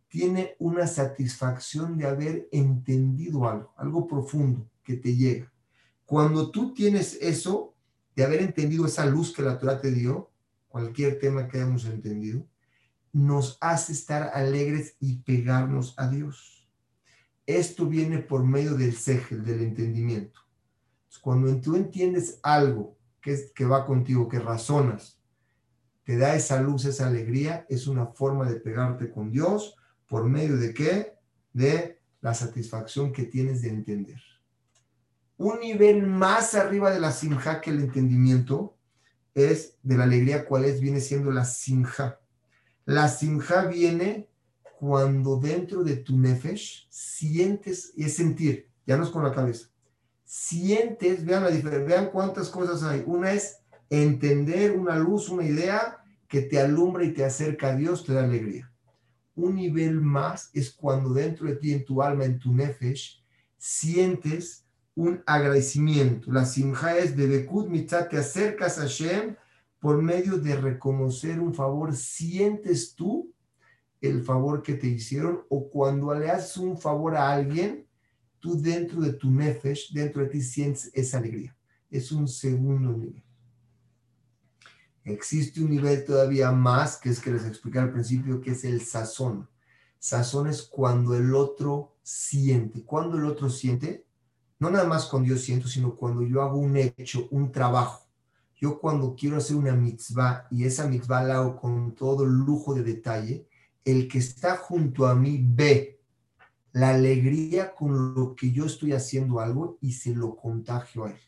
[0.09, 5.49] tiene una satisfacción de haber entendido algo, algo profundo que te llega.
[6.05, 7.75] Cuando tú tienes eso,
[8.13, 10.30] de haber entendido esa luz que la Torah te dio,
[10.71, 12.47] cualquier tema que hayamos entendido,
[13.13, 16.69] nos hace estar alegres y pegarnos a Dios.
[17.45, 20.39] Esto viene por medio del segel, del entendimiento.
[21.21, 25.19] Cuando tú entiendes algo que, es, que va contigo, que razonas,
[26.03, 29.75] te da esa luz, esa alegría, es una forma de pegarte con Dios
[30.07, 31.13] por medio de qué?
[31.53, 34.21] De la satisfacción que tienes de entender.
[35.37, 38.77] Un nivel más arriba de la simja que el entendimiento
[39.33, 40.79] es de la alegría, ¿cuál es?
[40.79, 42.19] Viene siendo la simja.
[42.85, 44.29] La simja viene
[44.79, 49.67] cuando dentro de tu nefesh sientes, y es sentir, ya no es con la cabeza,
[50.25, 53.03] sientes, vean, la vean cuántas cosas hay.
[53.05, 58.05] Una es entender una luz, una idea que te alumbra y te acerca a Dios,
[58.05, 58.73] te da alegría.
[59.35, 63.23] Un nivel más es cuando dentro de ti, en tu alma, en tu nefesh,
[63.57, 64.65] sientes
[64.95, 66.31] un agradecimiento.
[66.31, 69.35] La simja es de Bekut Mitzah, te acercas a Hashem
[69.79, 73.33] por medio de reconocer un favor, sientes tú
[74.01, 77.87] el favor que te hicieron o cuando le haces un favor a alguien,
[78.39, 81.55] tú dentro de tu nefesh, dentro de ti sientes esa alegría.
[81.89, 83.23] Es un segundo nivel.
[85.03, 88.81] Existe un nivel todavía más, que es que les expliqué al principio, que es el
[88.81, 89.49] sazón.
[89.97, 92.83] Sazón es cuando el otro siente.
[92.83, 94.05] Cuando el otro siente,
[94.61, 98.05] no nada más cuando yo siento, sino cuando yo hago un hecho, un trabajo.
[98.55, 102.83] Yo cuando quiero hacer una mitzvah y esa mitzvah la hago con todo lujo de
[102.83, 103.47] detalle,
[103.83, 105.99] el que está junto a mí ve
[106.73, 111.19] la alegría con lo que yo estoy haciendo algo y se lo contagio a él.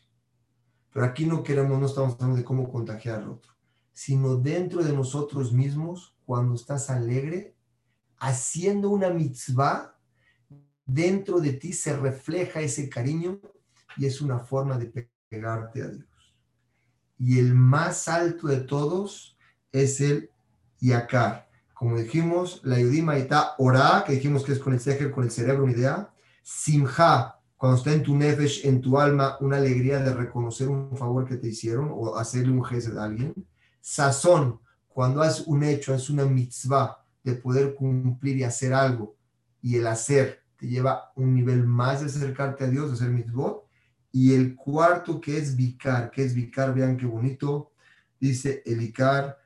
[0.92, 3.52] Pero aquí no queremos, no estamos hablando de cómo contagiar al otro,
[3.92, 7.56] sino dentro de nosotros mismos, cuando estás alegre,
[8.16, 9.93] haciendo una mitzvah,
[10.86, 13.40] dentro de ti se refleja ese cariño
[13.96, 16.06] y es una forma de pegarte a Dios.
[17.18, 19.36] Y el más alto de todos
[19.72, 20.30] es el
[20.80, 21.48] Yakar.
[21.74, 25.30] Como dijimos, la Yudima está Ora, que dijimos que es con el Seher, con el
[25.30, 26.10] cerebro, una idea.
[26.42, 31.26] Simha, cuando está en tu nefesh, en tu alma, una alegría de reconocer un favor
[31.26, 33.34] que te hicieron o hacerle un gesto a alguien.
[33.80, 39.16] Sazón, cuando haces un hecho, es una mitzvah de poder cumplir y hacer algo.
[39.62, 43.68] Y el hacer te lleva un nivel más de acercarte a Dios, de hacer mitzvot.
[44.10, 47.72] Y el cuarto que es Vikar, que es Vikar, vean qué bonito,
[48.18, 49.36] dice el Ikar,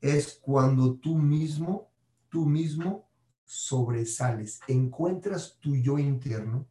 [0.00, 1.92] es cuando tú mismo,
[2.28, 3.08] tú mismo
[3.44, 6.66] sobresales, encuentras tu yo interno,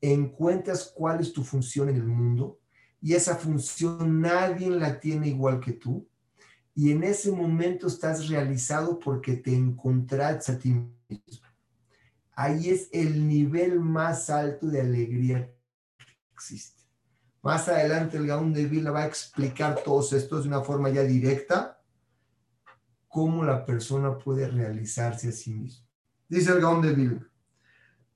[0.00, 2.60] encuentras cuál es tu función en el mundo
[3.00, 6.06] y esa función nadie la tiene igual que tú
[6.74, 10.74] y en ese momento estás realizado porque te encontraste a ti.
[12.34, 15.52] Ahí es el nivel más alto de alegría
[15.98, 16.82] que existe.
[17.42, 21.02] Más adelante el Gaón de Vila va a explicar todos estos de una forma ya
[21.02, 21.80] directa,
[23.08, 25.86] cómo la persona puede realizarse a sí mismo.
[26.28, 27.30] Dice el Gaón de Vilna,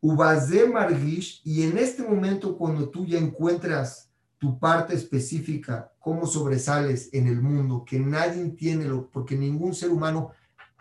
[0.00, 7.08] Ubazé Margish, y en este momento cuando tú ya encuentras tu parte específica, cómo sobresales
[7.14, 10.32] en el mundo, que nadie tiene, porque ningún ser humano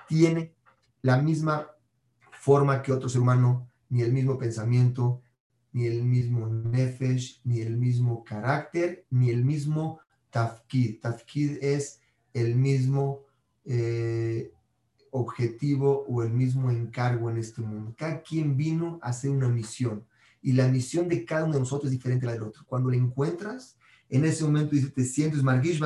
[0.07, 0.53] tiene
[1.01, 1.72] la misma
[2.43, 5.21] forma que otro ser humano, ni el mismo pensamiento,
[5.71, 10.99] ni el mismo nefesh, ni el mismo carácter, ni el mismo tafkid.
[10.99, 12.01] Tafkid es
[12.33, 13.21] el mismo
[13.63, 14.51] eh,
[15.11, 17.95] objetivo o el mismo encargo en este mundo.
[17.97, 20.05] Cada quien vino a hacer una misión
[20.41, 22.65] y la misión de cada uno de nosotros es diferente a la del otro.
[22.65, 23.77] Cuando la encuentras,
[24.09, 25.79] en ese momento dice, te sientes, Margish,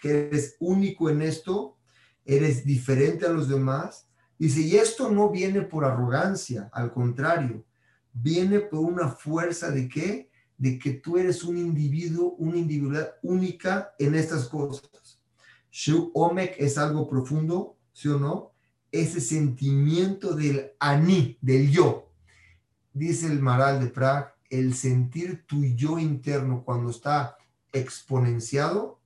[0.00, 1.76] que eres único en esto,
[2.24, 4.06] eres diferente a los demás.
[4.38, 7.64] Dice, y esto no viene por arrogancia, al contrario,
[8.12, 10.30] viene por una fuerza de qué?
[10.56, 15.20] De que tú eres un individuo, una individualidad única en estas cosas.
[15.70, 18.52] Shu Omek es algo profundo, ¿sí o no?
[18.92, 22.12] Ese sentimiento del ani, del yo.
[22.92, 27.36] Dice el Maral de Prague, el sentir tu yo interno cuando está
[27.72, 29.00] exponenciado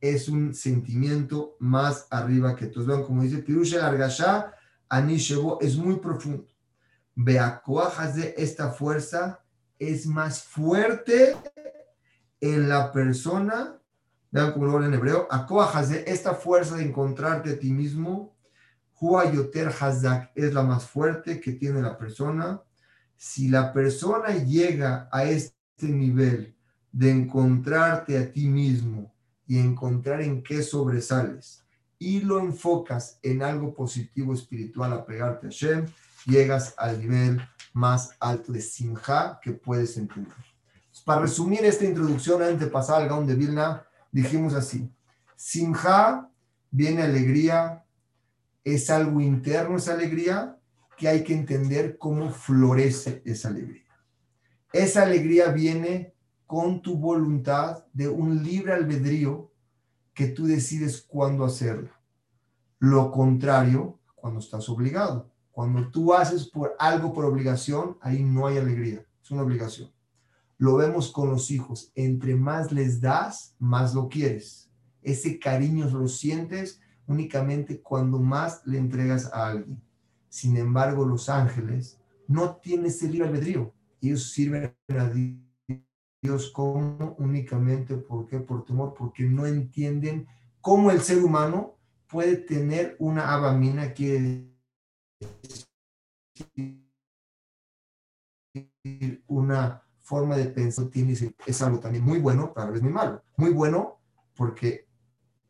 [0.00, 2.86] es un sentimiento más arriba que todos.
[2.86, 4.54] Vean como dice Pirusha Argasha,
[5.60, 6.46] Es muy profundo.
[7.14, 9.40] Beacoajas de esta fuerza
[9.78, 11.36] es más fuerte
[12.40, 13.80] en la persona.
[14.30, 15.26] Vean como lo en hebreo.
[15.30, 18.36] Acoajas de esta fuerza de encontrarte a ti mismo.
[19.00, 22.62] Huayoter Hazak es la más fuerte que tiene la persona.
[23.16, 26.56] Si la persona llega a este nivel
[26.92, 29.12] de encontrarte a ti mismo
[29.46, 31.63] y encontrar en qué sobresales
[32.04, 35.86] y lo enfocas en algo positivo espiritual a pegarte a Shem,
[36.26, 37.40] llegas al nivel
[37.72, 40.36] más alto de Simha que puedes entender.
[41.06, 44.86] Para resumir esta introducción, antes de pasar al Gaon de Vilna, dijimos así:
[45.34, 46.28] Simha
[46.70, 47.86] viene alegría,
[48.62, 50.58] es algo interno esa alegría,
[50.98, 53.82] que hay que entender cómo florece esa alegría.
[54.74, 56.12] Esa alegría viene
[56.46, 59.50] con tu voluntad de un libre albedrío
[60.12, 61.93] que tú decides cuándo hacerlo.
[62.78, 65.30] Lo contrario, cuando estás obligado.
[65.50, 69.90] Cuando tú haces por algo por obligación, ahí no hay alegría, es una obligación.
[70.58, 74.70] Lo vemos con los hijos, entre más les das, más lo quieres.
[75.02, 79.80] Ese cariño lo sientes únicamente cuando más le entregas a alguien.
[80.28, 83.72] Sin embargo, los ángeles no tienen ese libre albedrío.
[84.00, 85.12] Ellos sirven a
[86.22, 90.26] Dios como únicamente porque por temor, porque no entienden
[90.60, 91.73] cómo el ser humano
[92.14, 94.54] puede tener una abamina que
[99.26, 103.24] una forma de pensar tiene, es algo también muy bueno, pero a veces muy malo.
[103.36, 103.98] Muy bueno
[104.36, 104.86] porque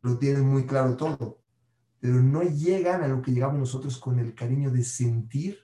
[0.00, 1.42] lo tienen muy claro todo,
[2.00, 5.58] pero no llegan a lo que llegamos nosotros con el cariño de sentir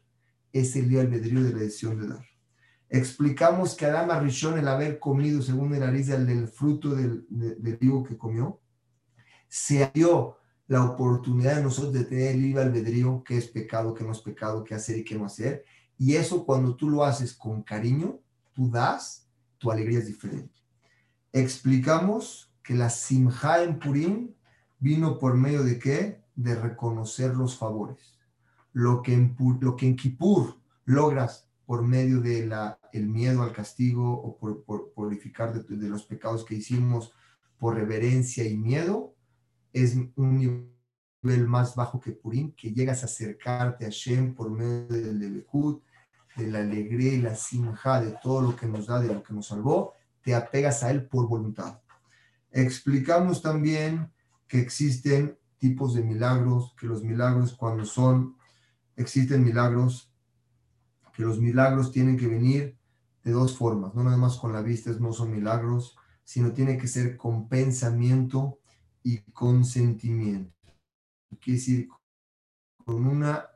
[0.52, 2.26] ese libre albedrío de la decisión de dar.
[2.90, 8.18] Explicamos que Adama Rishon, el haber comido, según el Arisa, del fruto del, del, que
[8.18, 8.60] comió,
[9.48, 10.39] se dio
[10.70, 14.20] la oportunidad de nosotros de tener el libre albedrío, qué es pecado, qué no es
[14.20, 15.64] pecado, qué hacer y qué no hacer.
[15.98, 18.20] Y eso cuando tú lo haces con cariño,
[18.52, 20.54] tú das, tu alegría es diferente.
[21.32, 24.30] Explicamos que la simja en Purim
[24.78, 26.22] vino por medio de qué?
[26.36, 28.20] De reconocer los favores.
[28.72, 33.52] Lo que en, lo que en Kippur logras por medio de la, el miedo al
[33.52, 37.12] castigo o por, por purificar de, de los pecados que hicimos
[37.58, 39.16] por reverencia y miedo,
[39.72, 40.38] es un
[41.22, 45.82] nivel más bajo que Purim, que llegas a acercarte a Shem por medio del Debekut,
[46.36, 49.34] de la alegría y la simja, de todo lo que nos da, de lo que
[49.34, 51.80] nos salvó, te apegas a Él por voluntad.
[52.50, 54.10] Explicamos también
[54.48, 58.36] que existen tipos de milagros, que los milagros cuando son,
[58.96, 60.12] existen milagros,
[61.12, 62.78] que los milagros tienen que venir
[63.22, 66.88] de dos formas, no nada más con la vista no son milagros, sino tiene que
[66.88, 68.59] ser con pensamiento
[69.02, 70.52] y con sentimiento.
[71.40, 71.88] Quiere decir,
[72.76, 73.46] con una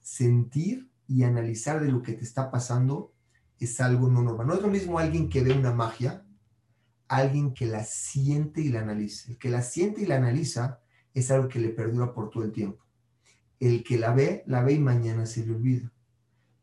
[0.00, 3.12] sentir y analizar de lo que te está pasando
[3.58, 4.46] es algo no normal.
[4.46, 6.24] No es lo mismo alguien que ve una magia,
[7.08, 9.30] alguien que la siente y la analiza.
[9.30, 10.80] El que la siente y la analiza
[11.14, 12.84] es algo que le perdura por todo el tiempo.
[13.60, 15.92] El que la ve, la ve y mañana se le olvida.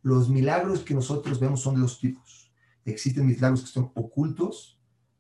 [0.02, 2.52] Los milagros que nosotros vemos son de dos tipos.
[2.86, 4.79] Existen milagros que son ocultos,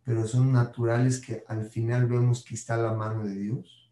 [0.10, 3.91] pero son naturales que al final vemos que está la mano de Dios.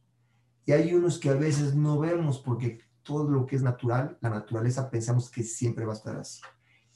[0.65, 4.32] Y hay unos que a veces no vemos porque todo lo que es natural, la
[4.32, 6.41] naturaleza pensamos que siempre va a estar así.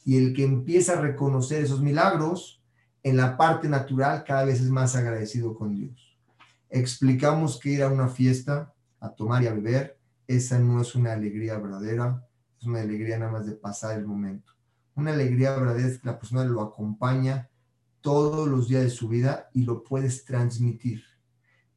[0.04, 2.64] Y el que empieza a reconocer esos milagros
[3.04, 6.18] en la parte natural cada vez es más agradecido con Dios.
[6.72, 11.14] Explicamos que ir a una fiesta, a tomar y a beber, esa no es una
[11.14, 12.28] alegría verdadera,
[12.60, 14.52] es una alegría nada más de pasar el momento.
[14.96, 17.51] Una alegría verdadera es que la persona lo acompaña
[18.02, 21.04] todos los días de su vida y lo puedes transmitir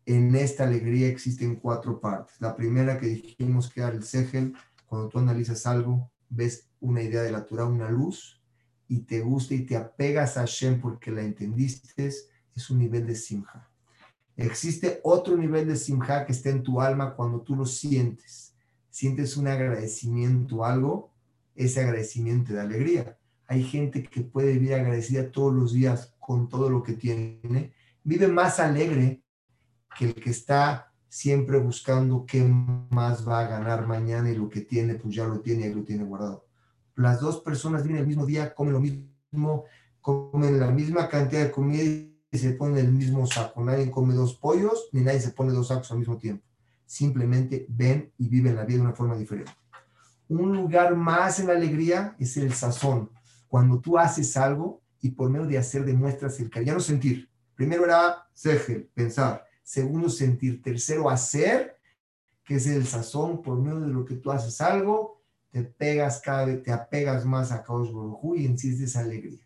[0.06, 2.40] en esta alegría existen cuatro partes.
[2.40, 4.54] La primera que dijimos que era el segel,
[4.86, 8.40] cuando tú analizas algo, ves una idea de la Torah, una luz,
[8.86, 13.14] y te gusta y te apegas a Hashem porque la entendiste, es un nivel de
[13.14, 13.70] simja.
[14.36, 18.54] Existe otro nivel de simja que está en tu alma cuando tú lo sientes.
[18.90, 21.14] Sientes un agradecimiento a algo,
[21.54, 23.18] ese agradecimiento de alegría.
[23.46, 27.74] Hay gente que puede vivir agradecida todos los días con todo lo que tiene.
[28.02, 29.22] Vive más alegre
[29.96, 34.62] que el que está siempre buscando qué más va a ganar mañana y lo que
[34.62, 36.46] tiene, pues ya lo tiene y lo tiene guardado.
[36.96, 39.64] Las dos personas vienen el mismo día, comen lo mismo,
[40.00, 43.62] comen la misma cantidad de comida y se ponen el mismo saco.
[43.62, 46.44] Nadie come dos pollos ni nadie se pone dos sacos al mismo tiempo.
[46.86, 49.52] Simplemente ven y viven la vida de una forma diferente.
[50.28, 53.10] Un lugar más en la alegría es el sazón.
[53.46, 57.28] Cuando tú haces algo y por medio de hacer demuestras el cariño, no sentir.
[57.54, 61.76] Primero era segel, pensar segundo sentir, tercero hacer,
[62.44, 66.44] que es el sazón por medio de lo que tú haces algo, te pegas cada
[66.44, 69.40] vez, te apegas más a Kaush Baruj y en sí es alegría.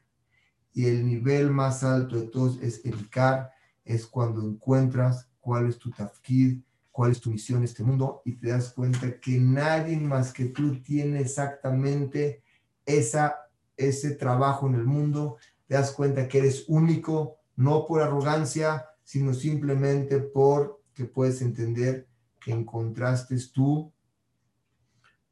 [0.75, 3.51] Y el nivel más alto de todos es edicar,
[3.85, 8.33] es cuando encuentras cuál es tu tafkid, cuál es tu misión en este mundo y
[8.33, 12.43] te das cuenta que nadie más que tú tiene exactamente
[12.85, 13.37] esa,
[13.79, 19.33] ese trabajo en el mundo, te das cuenta que eres único, no por arrogancia, sino
[19.33, 22.07] simplemente porque puedes entender
[22.41, 23.93] que encontraste tú,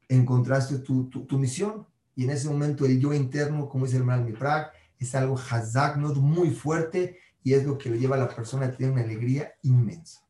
[0.08, 1.86] encontraste tu, tu, misión.
[2.14, 5.98] Y en ese momento el yo interno, como dice el Mal Miprag, es algo hazak,
[5.98, 9.52] muy fuerte y es lo que le lleva a la persona a tener una alegría
[9.62, 10.26] inmensa.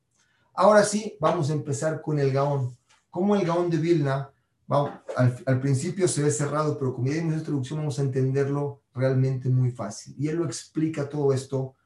[0.55, 2.77] Ahora sí, vamos a empezar con el Gaón.
[3.11, 4.31] Como el Gaón de Vilna,
[4.69, 9.49] al, al, principio se ve cerrado, pero como ya dimos introducción, vamos a entenderlo realmente
[9.49, 10.15] muy fácil.
[10.19, 11.77] Y él lo explica todo esto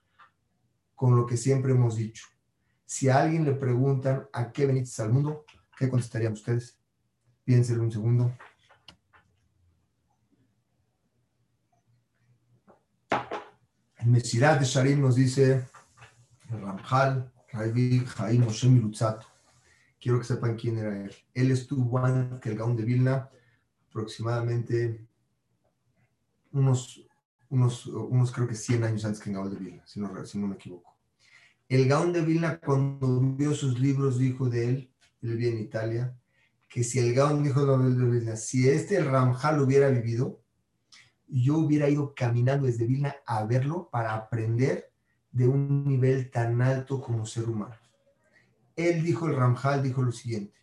[0.95, 2.26] con lo que siempre hemos dicho.
[2.85, 5.45] Si a alguien le preguntan a qué veniste al mundo,
[5.78, 6.78] ¿qué contestarían ustedes?
[7.45, 8.37] Piénsenlo un segundo.
[13.99, 15.66] El Mesirat de Sharim nos dice,
[16.49, 18.68] Ramjal, Ravi, Jaim, Moshe.
[20.01, 21.14] Quiero que sepan quién era él.
[21.34, 23.28] Él estuvo antes que el Gaón de Vilna,
[23.88, 25.07] aproximadamente
[26.53, 27.07] unos,
[27.51, 30.38] unos, unos creo que 100 años antes que el Gaón de Vilna, si no, si
[30.38, 30.96] no me equivoco.
[31.68, 34.90] El Gaón de Vilna, cuando vio sus libros, dijo de él,
[35.22, 36.16] él vivía en Italia,
[36.68, 40.40] que si el Gaón dijo de Vilna, si este Ramjal hubiera vivido,
[41.28, 44.90] yo hubiera ido caminando desde Vilna a verlo para aprender
[45.30, 47.76] de un nivel tan alto como ser humano.
[48.76, 50.58] Él dijo, el Ramjal dijo lo siguiente,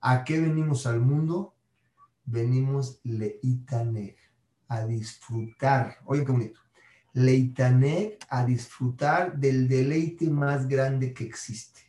[0.00, 1.54] ¿a qué venimos al mundo?
[2.24, 4.16] Venimos leitaner,
[4.68, 5.98] a disfrutar.
[6.04, 6.60] Oigan qué bonito
[7.12, 11.80] leitané a disfrutar del deleite más grande que existe.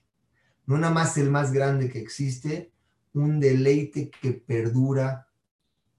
[0.66, 2.72] No nada más el más grande que existe,
[3.14, 5.28] un deleite que perdura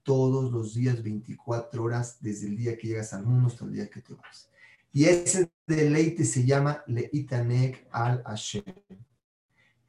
[0.03, 3.89] todos los días, 24 horas, desde el día que llegas al mundo hasta el día
[3.89, 4.49] que te vas.
[4.91, 8.63] Y ese deleite se llama Leitanek al Hashem.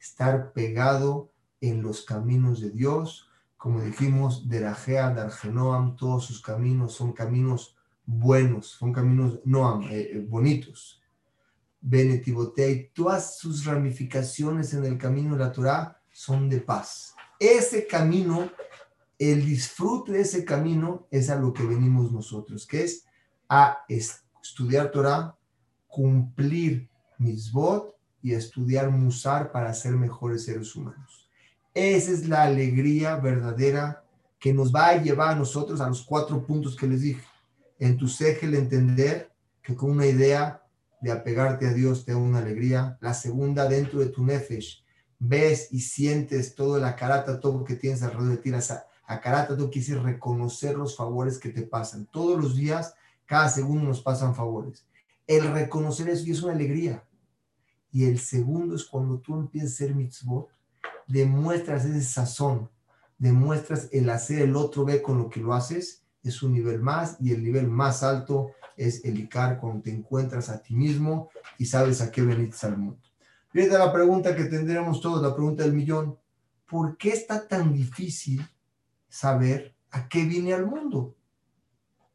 [0.05, 1.33] Estar pegado
[1.63, 3.27] en los caminos de Dios,
[3.57, 7.75] como dijimos, Derajea, Dargenoam, todos sus caminos son caminos
[8.05, 11.03] buenos, son caminos no eh, eh, bonitos.
[11.81, 17.15] Benetibotei, todas sus ramificaciones en el camino de la Torah son de paz.
[17.41, 18.51] Ese camino,
[19.19, 23.07] el disfrute de ese camino es a lo que venimos nosotros, que es
[23.49, 25.35] a estudiar Torah,
[25.87, 27.93] cumplir mitzvot
[28.25, 31.29] y estudiar musar para ser mejores seres humanos.
[31.75, 34.03] Esa es la alegría verdadera
[34.41, 37.22] que nos va a llevar a nosotros a los cuatro puntos que les dije.
[37.79, 38.07] En tu
[38.41, 39.31] el entender
[39.62, 40.62] que con una idea
[41.03, 42.97] de apegarte a Dios te da una alegría.
[43.03, 44.83] La segunda, dentro de tu nefesh,
[45.18, 48.51] ves y sientes todo la carata, todo que tienes alrededor de ti.
[48.51, 52.07] La, carata, tú quieres reconocer los favores que te pasan.
[52.07, 52.95] Todos los días,
[53.27, 54.87] cada segundo nos pasan favores.
[55.27, 57.05] El reconocer eso es una alegría.
[57.95, 60.49] Y el segundo es cuando tú empiezas a hacer mitzvot,
[61.07, 62.68] demuestras ese sazón,
[63.18, 67.16] demuestras el hacer el otro ve con lo que lo haces, es un nivel más
[67.20, 71.66] y el nivel más alto es el Icar cuando te encuentras a ti mismo y
[71.66, 73.01] sabes a qué veniste al mundo.
[73.51, 76.18] Fíjate la pregunta que tendríamos todos, la pregunta del millón.
[76.66, 78.45] ¿Por qué está tan difícil
[79.09, 81.14] saber a qué vine al mundo?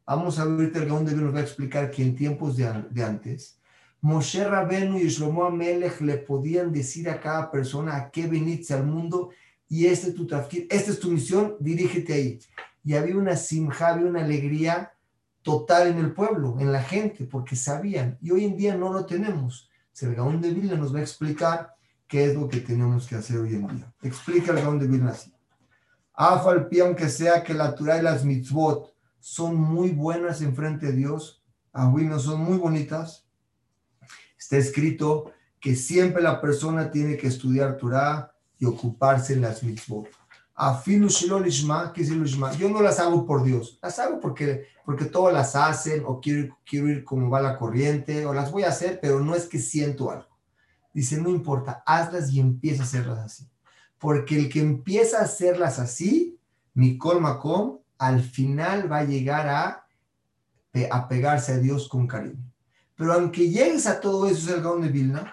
[0.05, 3.58] Vamos a ver el Gaón de nos va a explicar que en tiempos de, antes,
[4.01, 8.85] Moshe Rabenu y Shlomo Amelech le podían decir a cada persona a qué veniste al
[8.85, 9.29] mundo
[9.67, 10.15] y este
[10.69, 12.39] esta es tu misión, dirígete ahí.
[12.83, 14.93] Y había una simja, había una alegría
[15.43, 18.17] total en el pueblo, en la gente, porque sabían.
[18.19, 19.69] Y hoy en día no lo tenemos.
[20.01, 21.75] El Gaón de Vilna nos va a explicar
[22.07, 23.93] qué es lo que tenemos que hacer hoy en día.
[24.01, 25.31] Explica el Gaón de Vilna así.
[26.13, 30.93] Afalpi, aunque sea que la Torah y las mitzvot son muy buenas en frente de
[30.93, 31.43] Dios,
[31.73, 33.28] no son muy bonitas,
[34.39, 40.07] está escrito que siempre la persona tiene que estudiar Torah y ocuparse en las mitzvot.
[42.57, 46.57] Yo no las hago por Dios, las hago porque, porque todas las hacen o quiero,
[46.65, 49.59] quiero ir como va la corriente o las voy a hacer, pero no es que
[49.59, 50.27] siento algo.
[50.93, 53.47] Dice, no importa, hazlas y empieza a hacerlas así.
[53.97, 56.37] Porque el que empieza a hacerlas así,
[56.73, 59.87] mi colmacom, al final va a llegar a,
[60.91, 62.48] a pegarse a Dios con cariño.
[62.99, 65.31] Pero aunque llegues a todo eso, es el Gaón de Vilna,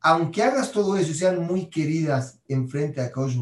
[0.00, 3.36] aunque hagas todo eso y sean muy queridas enfrente a Kaush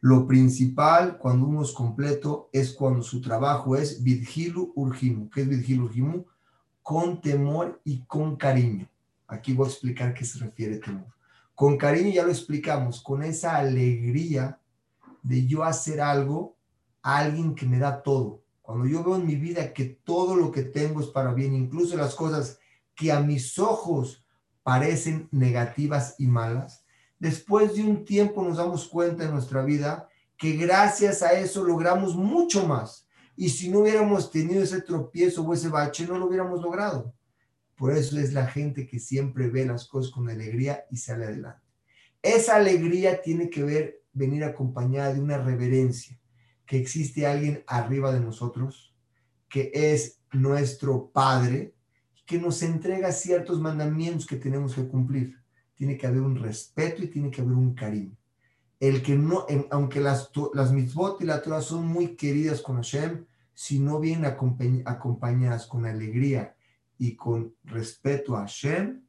[0.00, 5.30] lo principal cuando uno es completo es cuando su trabajo es vidgilu urgimu.
[5.30, 6.24] ¿Qué es vidgilu urgimu?
[6.82, 8.88] Con temor y con cariño.
[9.28, 11.06] Aquí voy a explicar qué se refiere temor.
[11.54, 14.58] Con cariño ya lo explicamos, con esa alegría
[15.22, 16.56] de yo hacer algo
[17.00, 18.39] a alguien que me da todo.
[18.70, 21.96] Cuando yo veo en mi vida que todo lo que tengo es para bien, incluso
[21.96, 22.60] las cosas
[22.94, 24.24] que a mis ojos
[24.62, 26.84] parecen negativas y malas,
[27.18, 32.14] después de un tiempo nos damos cuenta en nuestra vida que gracias a eso logramos
[32.14, 33.08] mucho más.
[33.34, 37.12] Y si no hubiéramos tenido ese tropiezo o ese bache, no lo hubiéramos logrado.
[37.74, 41.66] Por eso es la gente que siempre ve las cosas con alegría y sale adelante.
[42.22, 46.20] Esa alegría tiene que ver, venir acompañada de una reverencia,
[46.70, 48.94] que existe alguien arriba de nosotros,
[49.48, 51.74] que es nuestro Padre,
[52.24, 55.40] que nos entrega ciertos mandamientos que tenemos que cumplir
[55.80, 58.14] tiene que haber un respeto y tiene que haber un cariño.
[58.78, 63.24] El que no, aunque las, las mitzvot y la Torah son muy queridas con Hashem,
[63.54, 64.26] si no vienen
[64.84, 66.54] acompañadas con alegría
[66.98, 69.02] y con respeto a Hashem,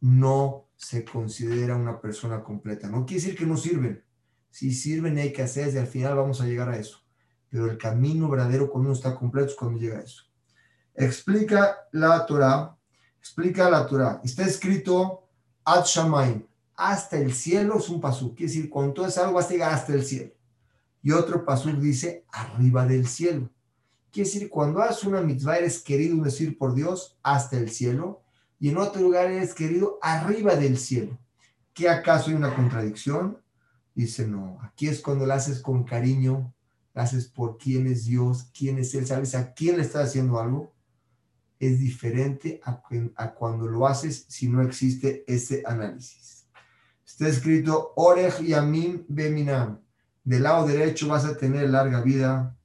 [0.00, 2.88] no se considera una persona completa.
[2.88, 4.02] No quiere decir que no sirven.
[4.56, 7.04] Si sirven hay que hacer y al final vamos a llegar a eso.
[7.50, 10.22] Pero el camino verdadero cuando uno está completo es cuando llega a eso.
[10.94, 12.74] Explica la Torah,
[13.18, 14.18] explica la Torah.
[14.24, 15.28] Está escrito
[15.62, 18.34] Ad Shamaim, hasta el cielo es un pasuk.
[18.34, 20.32] Quiere decir, cuando todo es algo vas llegar hasta el cielo.
[21.02, 23.50] Y otro pasuk dice, arriba del cielo.
[24.10, 28.22] Quiere decir, cuando haces una mitzvah eres querido, decir, por Dios, hasta el cielo.
[28.58, 31.18] Y en otro lugar eres querido, arriba del cielo.
[31.74, 33.44] ¿Qué acaso hay una contradicción?
[33.96, 36.54] Dice, no, aquí es cuando lo haces con cariño,
[36.94, 40.38] lo haces por quién es Dios, quién es Él, sabes a quién le estás haciendo
[40.38, 40.76] algo
[41.58, 46.46] es diferente a, cuando lo haces si no existe ese análisis.
[47.04, 49.80] Está escrito Orej Yamim Beminam.
[50.24, 52.56] Del lado derecho vas a tener larga vida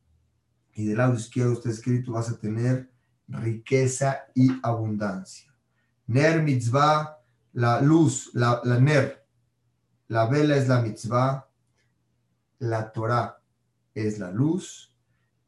[0.74, 2.92] y del lado izquierdo está escrito vas a tener
[3.28, 5.54] riqueza y abundancia.
[6.08, 7.20] Ner mitzvah,
[7.54, 9.21] la luz, la, la ner,
[10.12, 11.48] la vela es la mitzvah,
[12.60, 13.42] la Torah
[13.96, 14.94] es la luz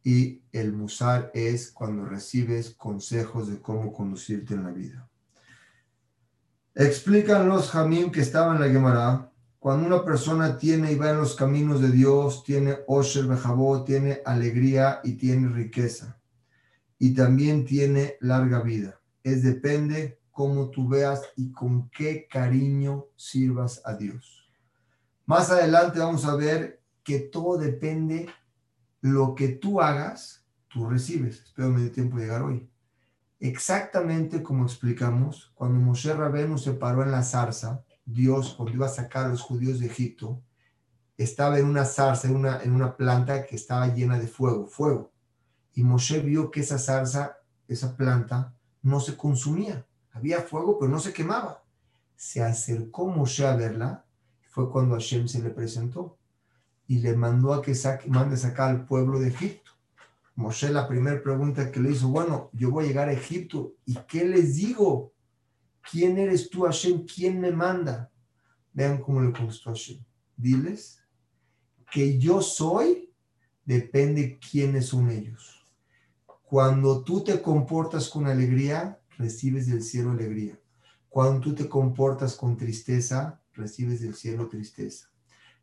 [0.05, 5.09] y el musar es cuando recibes consejos de cómo conducirte en la vida.
[6.75, 11.17] Explican los jamim que estaban en la Gemara, cuando una persona tiene y va en
[11.17, 16.21] los caminos de Dios, tiene osher bejabó, tiene alegría y tiene riqueza.
[16.97, 18.97] Y también tiene larga vida.
[19.23, 24.42] Es depende cómo tú veas y con qué cariño sirvas a Dios.
[25.25, 28.29] Más adelante vamos a ver que todo depende
[29.01, 31.43] lo que tú hagas, tú recibes.
[31.43, 32.69] Espero me dé tiempo de llegar hoy.
[33.39, 38.89] Exactamente como explicamos, cuando Moshe Rabenu se paró en la zarza, Dios, cuando iba a
[38.89, 40.41] sacar a los judíos de Egipto,
[41.17, 45.11] estaba en una zarza, en una, en una planta que estaba llena de fuego, fuego.
[45.73, 49.85] Y Moshe vio que esa zarza, esa planta, no se consumía.
[50.11, 51.63] Había fuego, pero no se quemaba.
[52.15, 54.05] Se acercó Moshe a verla,
[54.53, 56.19] fue cuando Hashem se le presentó
[56.85, 59.71] y le mandó a que saque, mande sacar al pueblo de Egipto.
[60.35, 63.95] Moshe la primera pregunta que le hizo, bueno, yo voy a llegar a Egipto y
[64.07, 65.11] ¿qué les digo?
[65.89, 67.03] ¿Quién eres tú, Hashem?
[67.07, 68.11] ¿Quién me manda?
[68.73, 70.03] Vean cómo le contestó Hashem.
[70.37, 71.01] Diles
[71.91, 73.11] que yo soy,
[73.65, 75.65] depende quiénes son ellos.
[76.43, 80.59] Cuando tú te comportas con alegría, recibes del cielo alegría.
[81.09, 85.07] Cuando tú te comportas con tristeza, recibes del cielo tristeza.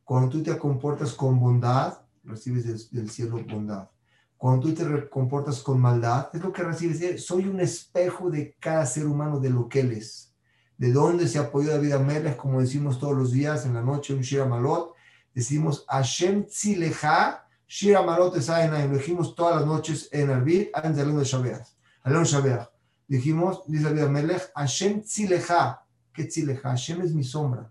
[0.04, 3.88] Cuando tú te comportas con bondad, recibes del, cielo bondad.
[4.36, 7.24] Cuando tú te comportas con maldad, es lo que recibes.
[7.24, 10.34] Soy un espejo de cada ser humano de lo que él es.
[10.78, 14.22] De dónde se apoyó David Amelech, como decimos todos los días en la noche, un
[14.22, 14.94] Shira Malot.
[15.34, 21.24] Decimos Hashem Tzilecha, Shira Malot Esaena, lo dijimos todas las noches en Arbit, antes de
[21.24, 21.68] Shabeach.
[22.02, 22.68] Alon Shabeach.
[23.06, 25.82] Dijimos, dice David Amelech, Hashem Tzilecha.
[26.12, 26.70] ¿Qué Tzilecha?
[26.70, 27.70] Hashem es mi sombra.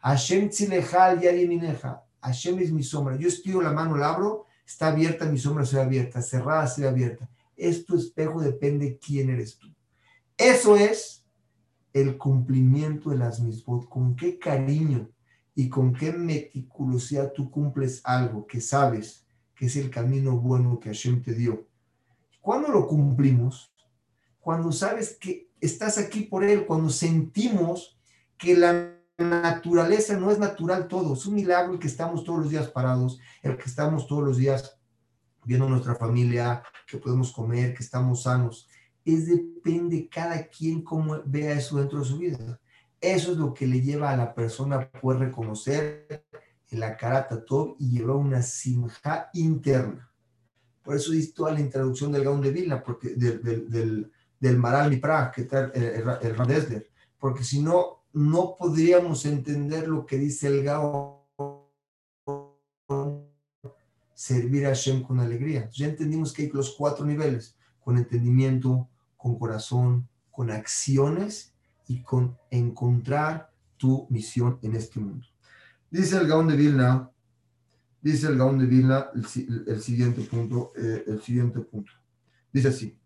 [0.00, 1.20] Hashem Tzilejal.
[2.20, 3.16] Hashem es mi sombra.
[3.16, 6.82] Yo estiro la mano, la abro, está abierta, mi sombra se ve abierta, cerrada se
[6.82, 7.28] ve abierta.
[7.56, 9.68] Es tu espejo, depende quién eres tú.
[10.36, 11.24] Eso es
[11.92, 13.88] el cumplimiento de las misbot.
[13.88, 15.10] Con qué cariño
[15.54, 20.90] y con qué meticulosidad tú cumples algo que sabes que es el camino bueno que
[20.90, 21.66] Hashem te dio.
[22.40, 23.72] ¿Cuándo lo cumplimos?
[24.38, 27.98] Cuando sabes que estás aquí por Él, cuando sentimos
[28.38, 32.50] que la naturaleza no es natural todo, es un milagro el que estamos todos los
[32.50, 34.78] días parados, el que estamos todos los días
[35.44, 38.68] viendo nuestra familia, que podemos comer, que estamos sanos.
[39.04, 42.60] Es depende cada quien cómo vea eso dentro de su vida.
[43.00, 46.24] Eso es lo que le lleva a la persona a poder reconocer
[46.68, 50.10] el akarata todo y llevar una simja interna.
[50.82, 54.90] Por eso dice toda la introducción del Gaón de Vilna, porque del, del, del, Maral
[54.90, 56.86] Mipra, que el, el, el
[57.18, 61.28] porque si no, no podríamos entender lo que dice el Gao,
[64.14, 65.68] servir a Hashem con alegría.
[65.70, 71.54] Ya entendimos que hay los cuatro niveles, con entendimiento, con corazón, con acciones
[71.86, 75.26] y con encontrar tu misión en este mundo.
[75.90, 77.10] Dice el Gaón de Vilna,
[78.02, 81.92] dice el Gaón de Vilna el, siguiente punto, eh, el siguiente punto.
[82.52, 82.98] Dice así,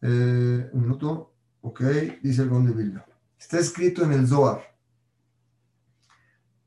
[0.00, 1.80] eh, un minuto, ok,
[2.22, 3.06] dice el Gaón de Vilna.
[3.42, 4.62] Está escrito en el Zohar.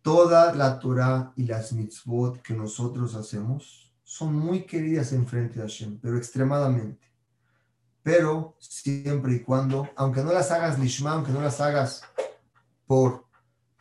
[0.02, 5.64] Toda la Torah y las mitzvot que nosotros hacemos son muy queridas en frente a
[5.64, 7.08] Hashem, pero extremadamente.
[8.04, 12.04] Pero siempre y cuando, aunque no las hagas lishma, aunque no las hagas
[12.86, 13.26] por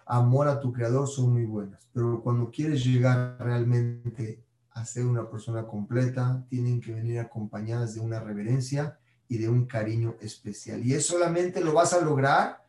[0.07, 1.90] amor a tu creador, son muy buenas.
[1.92, 8.01] Pero cuando quieres llegar realmente a ser una persona completa, tienen que venir acompañadas de
[8.01, 10.86] una reverencia y de un cariño especial.
[10.86, 12.64] Y eso solamente lo vas a lograr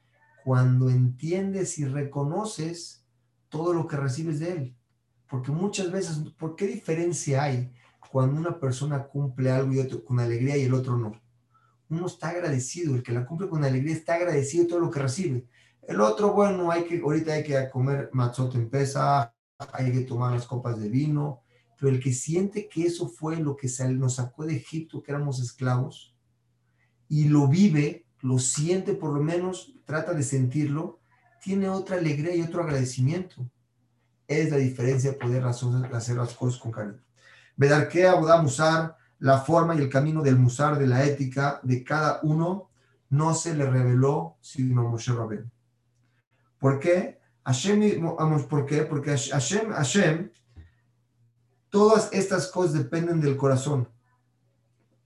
[0.46, 3.04] cuando entiendes y reconoces
[3.50, 4.78] todo lo que recibes de Él.
[5.28, 7.74] Porque muchas veces, ¿por qué diferencia hay
[8.12, 11.20] cuando una persona cumple algo y otro, con alegría y el otro no?
[11.90, 15.00] Uno está agradecido, el que la cumple con alegría está agradecido de todo lo que
[15.00, 15.48] recibe.
[15.82, 19.34] El otro, bueno, hay que, ahorita hay que comer matzot en pesa,
[19.74, 21.42] hay que tomar las copas de vino,
[21.80, 25.42] pero el que siente que eso fue lo que nos sacó de Egipto, que éramos
[25.42, 26.16] esclavos,
[27.10, 31.00] y lo vive, lo siente por lo menos, trata de sentirlo,
[31.44, 33.48] tiene otra alegría y otro agradecimiento.
[34.28, 37.04] Es la diferencia de poder hacer las cosas con cariño.
[37.56, 42.20] Bedarkea Abodá Musar, la forma y el camino del Musar, de la ética de cada
[42.24, 42.72] uno,
[43.12, 45.52] no se le reveló sino a Moshe Rabén.
[46.58, 47.20] ¿Por qué?
[47.44, 48.02] Hashem.
[48.50, 50.32] Porque Hashem, Hashem,
[51.70, 53.88] todas estas cosas dependen del corazón.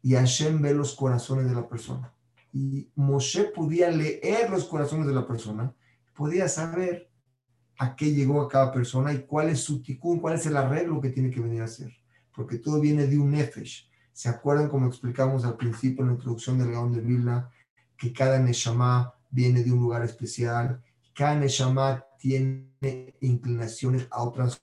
[0.01, 2.13] Y Hashem ve los corazones de la persona
[2.51, 5.73] y Moshe podía leer los corazones de la persona,
[6.15, 7.09] podía saber
[7.77, 10.99] a qué llegó a cada persona y cuál es su tikkun, cuál es el arreglo
[10.99, 11.91] que tiene que venir a hacer,
[12.35, 13.89] porque todo viene de un nefesh.
[14.11, 17.49] ¿Se acuerdan como explicamos al principio en la introducción del Gaón de Vilna,
[17.97, 20.81] que cada neshama viene de un lugar especial,
[21.13, 24.61] cada neshama tiene inclinaciones a otras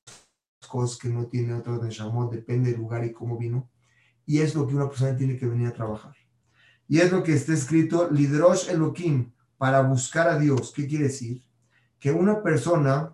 [0.68, 3.70] cosas que no tiene otros neshamot, depende del lugar y cómo vino,
[4.26, 6.14] y es lo que una persona tiene que venir a trabajar.
[6.88, 10.72] Y es lo que está escrito, Lidrosh Elohim, para buscar a Dios.
[10.74, 11.42] ¿Qué quiere decir?
[11.98, 13.12] Que una persona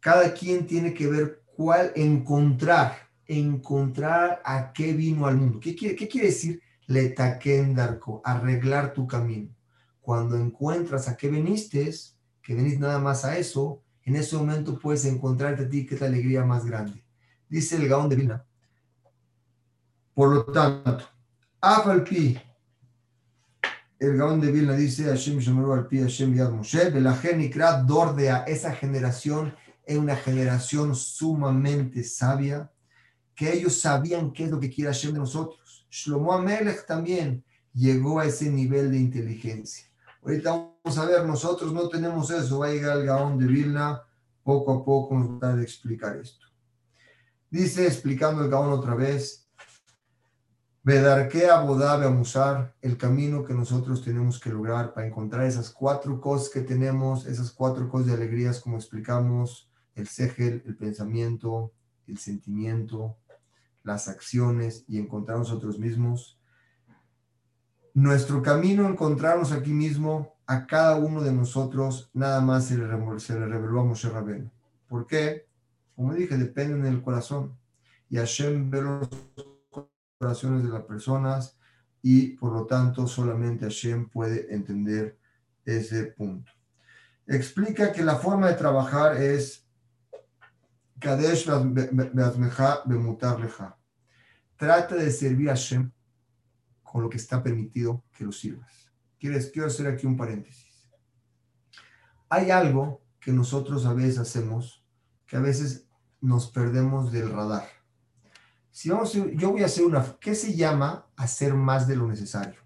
[0.00, 5.58] Cada quien tiene que ver cuál encontrar, encontrar a qué vino al mundo.
[5.60, 6.62] ¿Qué quiere, qué quiere decir?
[6.86, 7.14] Le
[7.74, 9.54] darko, arreglar tu camino.
[10.00, 11.92] Cuando encuentras a qué viniste,
[12.40, 16.00] que venís nada más a eso, en ese momento puedes encontrarte a ti que es
[16.00, 17.04] la alegría más grande.
[17.48, 18.46] Dice el Gaón de Vilna.
[20.14, 21.04] Por lo tanto,
[21.60, 22.40] Afalpi,
[23.98, 28.72] el Gaón de Vilna dice, Hashem Shomeru Alpi, Hashem Yad Moshe, Belajen Ikrat Dordea, esa
[28.72, 29.52] generación
[29.84, 32.70] es una generación sumamente sabia,
[33.34, 35.84] que ellos sabían qué es lo que quiere Hashem de nosotros.
[35.90, 37.44] Shlomo Amelech también
[37.74, 39.90] llegó a ese nivel de inteligencia.
[40.22, 44.02] Ahorita vamos a ver, nosotros no tenemos eso, va a llegar el Gaón de Vilna,
[44.44, 46.46] poco a poco nos va a explicar esto.
[47.50, 49.47] Dice, explicando el Gaón otra vez,
[50.88, 56.48] Vedarque Abodabe Amusar, el camino que nosotros tenemos que lograr para encontrar esas cuatro cosas
[56.48, 61.74] que tenemos, esas cuatro cosas de alegrías, como explicamos, el segel, el pensamiento,
[62.06, 63.18] el sentimiento,
[63.82, 66.40] las acciones y encontrar nosotros mismos.
[67.92, 73.38] Nuestro camino, encontrarnos aquí mismo, a cada uno de nosotros, nada más se le, se
[73.38, 74.50] le reveló a Moshe Rabén.
[74.88, 75.48] ¿Por qué?
[75.94, 77.58] Como dije, depende del corazón.
[78.08, 79.10] Y Hashem ve los
[80.20, 81.56] de las personas
[82.02, 85.16] y por lo tanto solamente Hashem puede entender
[85.64, 86.50] ese punto.
[87.24, 89.64] Explica que la forma de trabajar es
[90.98, 91.46] Kadesh
[94.56, 95.92] Trata de servir a Hashem
[96.82, 98.90] con lo que está permitido que lo sirvas.
[99.20, 100.90] Quiero hacer aquí un paréntesis.
[102.28, 104.84] Hay algo que nosotros a veces hacemos
[105.28, 105.86] que a veces
[106.20, 107.77] nos perdemos del radar.
[108.78, 112.60] Si vamos yo voy a hacer una, ¿qué se llama hacer más de lo necesario?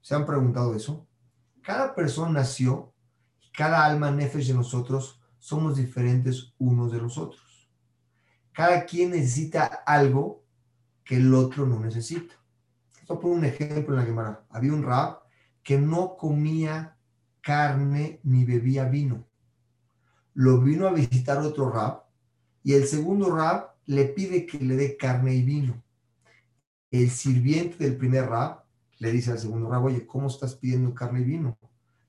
[0.00, 1.06] ¿Se han preguntado eso?
[1.62, 2.94] Cada persona nació,
[3.52, 7.70] cada alma nefesh de nosotros somos diferentes unos de los otros.
[8.52, 10.42] Cada quien necesita algo
[11.04, 12.34] que el otro no necesita.
[12.98, 14.46] Esto por un ejemplo en la Gemara.
[14.48, 15.18] Había un rab
[15.62, 16.96] que no comía
[17.42, 19.28] carne ni bebía vino.
[20.32, 22.04] Lo vino a visitar otro rab
[22.62, 25.82] y el segundo rab le pide que le dé carne y vino.
[26.90, 28.62] El sirviente del primer rab
[28.98, 31.58] le dice al segundo rab, oye, ¿cómo estás pidiendo carne y vino?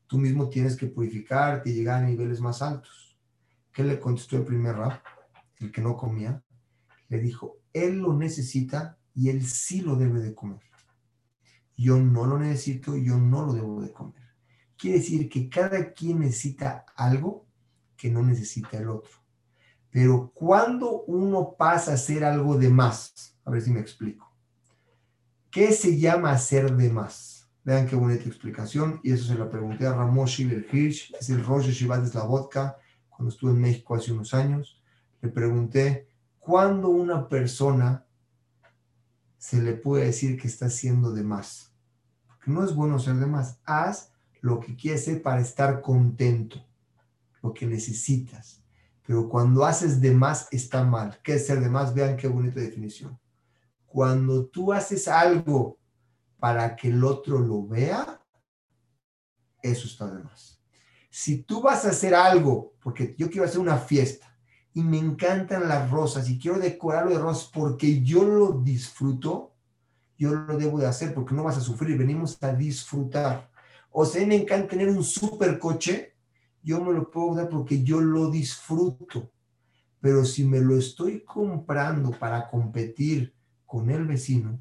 [0.05, 3.17] Tú mismo tienes que purificarte y llegar a niveles más altos.
[3.71, 5.01] ¿Qué le contestó el primer rab?
[5.57, 6.43] El que no comía.
[7.07, 10.59] Le dijo, él lo necesita y él sí lo debe de comer.
[11.77, 14.36] Yo no lo necesito, yo no lo debo de comer.
[14.77, 17.47] Quiere decir que cada quien necesita algo
[17.95, 19.18] que no necesita el otro.
[19.91, 24.31] Pero cuando uno pasa a hacer algo de más, a ver si me explico.
[25.49, 27.49] ¿Qué se llama hacer de más?
[27.63, 28.99] Vean qué bonita explicación.
[29.03, 32.77] Y eso se lo pregunté a Ramoshi el Hirsch, es el Rosh Shivat de vodka,
[33.09, 34.79] cuando estuve en México hace unos años.
[35.21, 38.05] Le pregunté, ¿cuándo una persona
[39.39, 41.73] se le puede decir que está haciendo de más?
[42.27, 43.59] Porque no es bueno hacer de más.
[43.65, 46.63] Haz lo que quieres hacer para estar contento,
[47.41, 48.59] lo que necesitas
[49.10, 51.20] pero cuando haces de más está mal.
[51.24, 51.95] ¿Qué es ser de más?
[51.95, 53.20] Vean qué bonita definición.
[53.88, 55.80] Cuando tú haces algo
[56.38, 58.24] para que el otro lo vea,
[59.64, 60.62] eso está de más.
[61.10, 64.28] Si tú vas a hacer algo, porque yo quiero hacer una fiesta
[64.76, 69.55] y me encantan las rosas y quiero decorarlo de rosas porque yo lo disfruto,
[70.20, 73.49] yo lo debo de hacer porque no vas a sufrir, venimos a disfrutar.
[73.89, 76.16] O sea, me encanta tener un super coche,
[76.64, 79.32] yo me lo puedo dar porque yo lo disfruto.
[80.01, 83.34] Pero si me lo estoy comprando para competir
[83.66, 84.60] con el vecino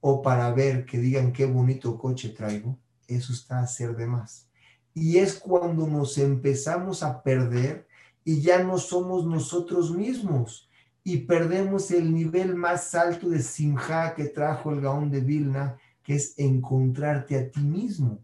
[0.00, 4.48] o para ver que digan qué bonito coche traigo, eso está a ser de más.
[4.94, 7.86] Y es cuando nos empezamos a perder
[8.24, 10.68] y ya no somos nosotros mismos
[11.04, 16.14] y perdemos el nivel más alto de simja que trajo el Gaón de Vilna, que
[16.14, 18.20] es encontrarte a ti mismo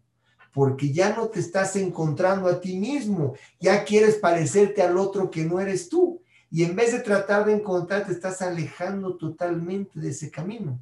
[0.51, 5.45] porque ya no te estás encontrando a ti mismo, ya quieres parecerte al otro que
[5.45, 6.21] no eres tú.
[6.51, 10.79] Y en vez de tratar de encontrar, te estás alejando totalmente de ese camino.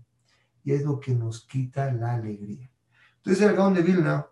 [0.64, 2.70] Y es lo que nos quita la alegría.
[3.18, 4.28] Entonces, el Gaón de Vilna,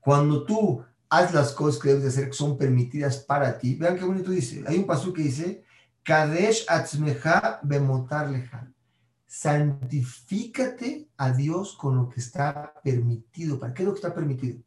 [0.00, 3.96] cuando tú haz las cosas que debes de hacer, que son permitidas para ti, vean
[3.96, 4.64] qué bonito dice.
[4.66, 5.62] Hay un paso que dice,
[6.02, 8.30] Kadesh atzmeja bemotar
[9.32, 13.58] santifícate a Dios con lo que está permitido.
[13.58, 14.62] ¿Para qué es lo que está permitido?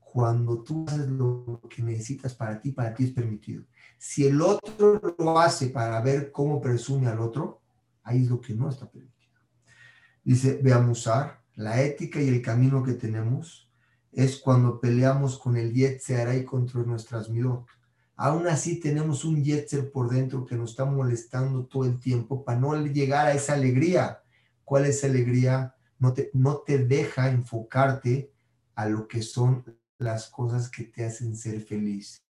[0.00, 3.64] Cuando tú haces lo que necesitas para ti, para ti es permitido.
[3.98, 7.60] Si el otro lo hace para ver cómo presume al otro,
[8.02, 9.34] ahí es lo que no está permitido.
[10.24, 11.06] Dice, veamos
[11.54, 13.70] la ética y el camino que tenemos
[14.10, 17.66] es cuando peleamos con el Yetzeara y contra nuestras midot.
[18.18, 22.58] Aún así tenemos un yetzer por dentro que nos está molestando todo el tiempo para
[22.58, 24.22] no llegar a esa alegría.
[24.64, 25.76] ¿Cuál es esa alegría?
[26.00, 28.32] No te, no te deja enfocarte
[28.74, 29.64] a lo que son
[29.98, 32.24] las cosas que te hacen ser feliz.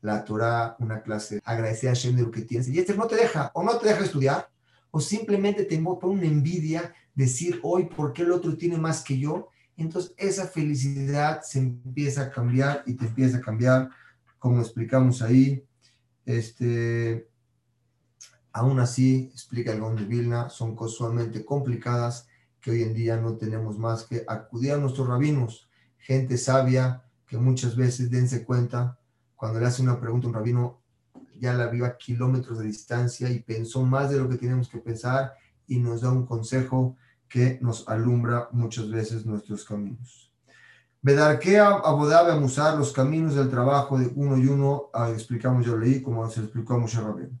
[0.00, 2.66] La Torah, una clase, agradecer a Hashem de lo que tienes.
[2.68, 4.50] Y este no te deja, o no te deja estudiar,
[4.90, 9.18] o simplemente te pone una envidia, decir hoy por qué el otro tiene más que
[9.18, 9.50] yo.
[9.80, 13.88] Entonces esa felicidad se empieza a cambiar y te empieza a cambiar,
[14.38, 15.64] como explicamos ahí.
[16.26, 17.28] Este,
[18.52, 22.28] aún así, explica el Gon de Vilna, son cosas sumamente complicadas
[22.60, 27.38] que hoy en día no tenemos más que acudir a nuestros rabinos, gente sabia que
[27.38, 28.98] muchas veces dense cuenta,
[29.34, 30.82] cuando le hace una pregunta a un rabino,
[31.38, 34.78] ya la vio a kilómetros de distancia y pensó más de lo que tenemos que
[34.78, 35.32] pensar
[35.66, 36.98] y nos da un consejo
[37.30, 40.30] que nos alumbra muchas veces nuestros caminos.
[41.00, 46.02] Bedarkea Abodabe Musar, los caminos del trabajo de uno y uno, ah, explicamos, yo leí
[46.02, 47.40] como se explicó a Moshe Rabén.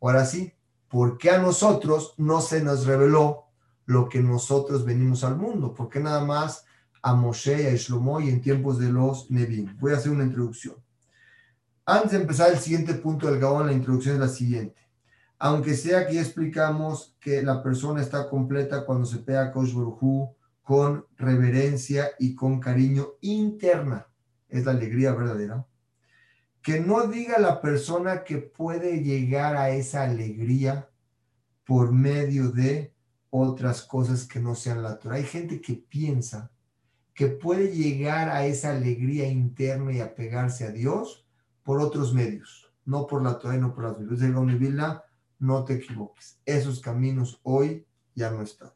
[0.00, 0.52] Ahora sí,
[0.88, 3.44] ¿por qué a nosotros no se nos reveló
[3.88, 6.64] lo que nosotros venimos al mundo, porque nada más
[7.00, 9.76] a Moshe, a Shlomo y en tiempos de los Nevim.
[9.78, 10.74] Voy a hacer una introducción.
[11.86, 14.87] Antes de empezar el siguiente punto del Gabón, la introducción es la siguiente.
[15.38, 19.72] Aunque sea ya explicamos que la persona está completa cuando se pega a Kosh
[20.62, 24.08] con reverencia y con cariño interna,
[24.48, 25.66] es la alegría verdadera.
[26.60, 30.90] Que no diga la persona que puede llegar a esa alegría
[31.64, 32.92] por medio de
[33.30, 35.16] otras cosas que no sean la Torah.
[35.16, 36.50] Hay gente que piensa
[37.14, 41.26] que puede llegar a esa alegría interna y apegarse a Dios
[41.62, 44.28] por otros medios, no por la Torah y no por las virtudes de
[45.38, 46.40] no te equivoques.
[46.44, 48.70] Esos caminos hoy ya no están.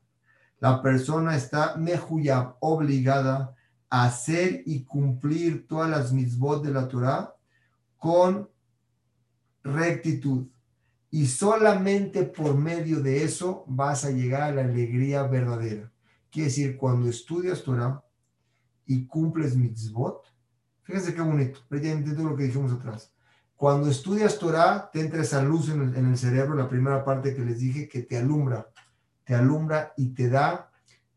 [0.59, 3.55] La persona está mejuyab, obligada
[3.91, 7.35] a hacer y cumplir todas las mitzvot de la Torah
[7.99, 8.49] con
[9.63, 10.49] rectitud,
[11.11, 15.93] y solamente por medio de eso vas a llegar a la alegría verdadera.
[16.31, 18.03] Quiere decir, cuando estudias Torah
[18.87, 20.25] y cumples mitzvot,
[20.83, 23.13] fíjense qué bonito, todo lo que dijimos atrás.
[23.63, 27.61] Cuando estudias Torah, te entra esa luz en el, cerebro, la primera parte que les
[27.61, 28.67] dije, que te alumbra,
[29.23, 30.69] te alumbra y te da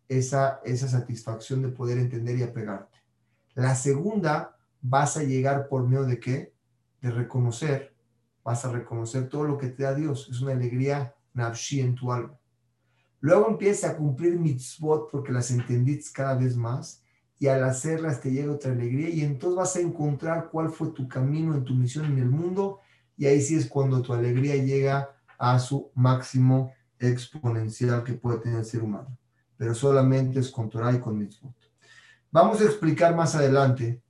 [0.07, 2.99] esa, esa satisfacción de poder entender y apegarte.
[3.55, 6.53] La segunda, vas a llegar por medio de qué?
[7.01, 7.95] De reconocer
[8.43, 10.29] vas a reconocer todo lo que te da Dios.
[10.29, 12.37] Es una alegría nafshi en tu alma.
[13.21, 17.01] Luego empieza a cumplir mitzvot porque las entendís cada vez más
[17.37, 21.07] y al hacerlas te llega otra alegría y entonces vas a encontrar cuál fue tu
[21.07, 22.79] camino en tu misión en el mundo
[23.17, 28.59] y ahí sí es cuando tu alegría llega a su máximo exponencial que puede tener
[28.59, 29.17] el ser humano.
[29.57, 31.53] Pero solamente es con Torah y con mitzvot.
[32.31, 34.01] Vamos a explicar más adelante,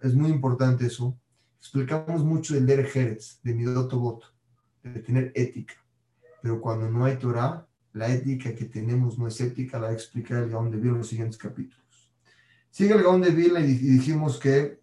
[0.00, 1.16] es muy importante eso,
[1.64, 3.90] Explicamos mucho del Der Jerez, de Midot
[4.82, 5.72] de tener ética.
[6.42, 10.50] Pero cuando no hay Torah, la ética que tenemos no es ética, la explica el
[10.50, 11.82] Gaón de Vilna en los siguientes capítulos.
[12.74, 14.80] Sigue el Gaón de Vilna y dijimos que,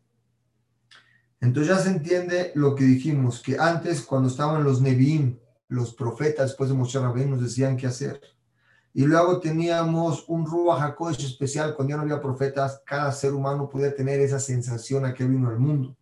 [1.41, 5.37] entonces ya se entiende lo que dijimos, que antes cuando estaban los Nevi'im,
[5.67, 8.21] los profetas, después de Moshe Rabén, nos decían qué hacer.
[8.93, 13.67] Y luego teníamos un Ruach HaKodesh especial, cuando ya no había profetas, cada ser humano
[13.67, 15.97] podía tener esa sensación a que vino al mundo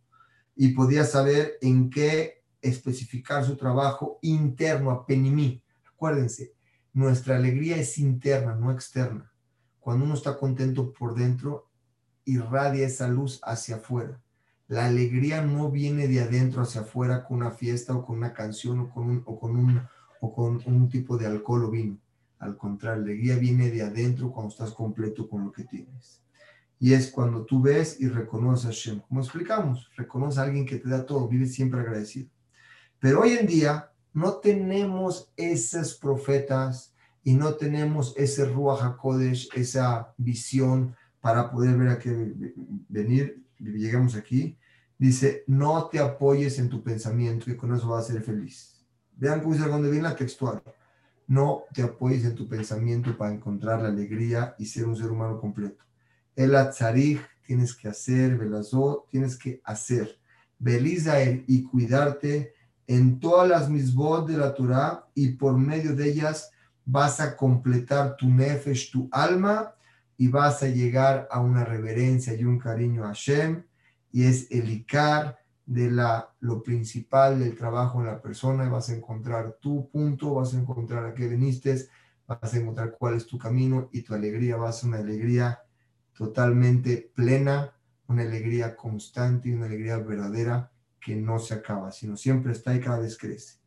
[0.55, 5.63] y podía saber en qué especificar su trabajo interno, a penimí.
[5.91, 6.53] Acuérdense,
[6.93, 9.33] nuestra alegría es interna, no externa.
[9.79, 11.68] Cuando uno está contento por dentro,
[12.31, 14.19] irradia esa luz hacia afuera.
[14.67, 18.79] La alegría no viene de adentro hacia afuera con una fiesta o con una canción
[18.79, 19.81] o con un, o con un,
[20.21, 21.97] o con un tipo de alcohol o vino.
[22.37, 26.21] Al contrario, la alegría viene de adentro cuando estás completo con lo que tienes.
[26.79, 28.99] Y es cuando tú ves y reconoces a Hashem.
[29.01, 32.29] Como explicamos, reconoce a alguien que te da todo, vive siempre agradecido.
[32.99, 40.13] Pero hoy en día no tenemos esos profetas y no tenemos ese Ruach HaKodesh, esa
[40.17, 42.53] visión para poder ver a qué
[42.87, 43.43] venir.
[43.59, 44.57] Llegamos aquí.
[44.97, 48.85] Dice, no te apoyes en tu pensamiento y con eso vas a ser feliz.
[49.15, 50.61] Vean cómo dice donde viene la textual.
[51.27, 55.39] No te apoyes en tu pensamiento para encontrar la alegría y ser un ser humano
[55.39, 55.83] completo
[56.39, 60.17] el atzarij tienes que hacer, velazó tienes que hacer.
[60.57, 62.53] Belizael y cuidarte
[62.87, 66.49] en todas las misbot de la Torah y por medio de ellas
[66.85, 69.75] vas a completar tu nefesh, tu alma,
[70.19, 73.63] y vas a llegar a una reverencia y un cariño a Hashem,
[74.11, 78.95] y es el icar de la, lo principal del trabajo en la persona, vas a
[78.95, 81.87] encontrar tu punto, vas a encontrar a qué viniste,
[82.27, 85.61] vas a encontrar cuál es tu camino, y tu alegría va a ser una alegría
[86.11, 87.73] totalmente plena,
[88.09, 92.81] una alegría constante y una alegría verdadera que no se acaba, sino siempre está y
[92.81, 93.57] cada vez crece.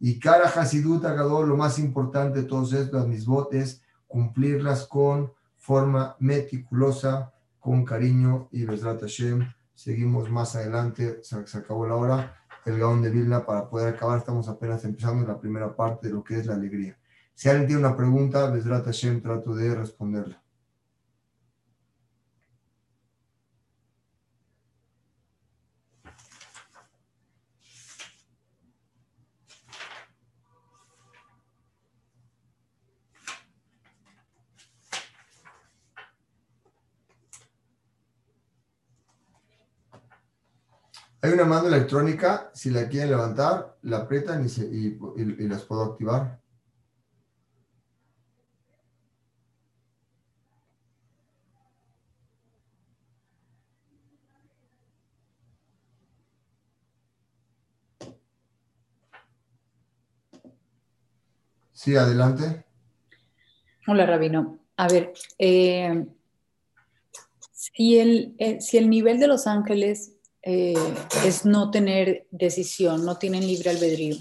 [0.00, 5.32] Y cara Hasidut Agadol, lo más importante de todos estos misbot es cumplirlas con
[5.64, 9.50] forma meticulosa, con cariño y Besrat Hashem.
[9.72, 12.36] Seguimos más adelante, se, acabó la hora,
[12.66, 14.18] el Gaón de Vilna para poder acabar.
[14.18, 16.98] Estamos apenas empezando la primera parte de lo que es la alegría.
[17.32, 20.43] Si alguien tiene una pregunta, Besrat Hashem, trato de responderla.
[41.24, 46.38] Hay una mano electrónica, si la quieren levantar, la aprietan y, las puedo activar.
[61.72, 62.66] Sí, adelante.
[63.86, 64.58] Hola, Rabino.
[64.76, 66.04] A ver, eh,
[67.78, 70.13] eh, si el nivel de los ángeles
[70.46, 70.74] eh,
[71.24, 74.16] es no tener decisión, no tienen libre albedrío,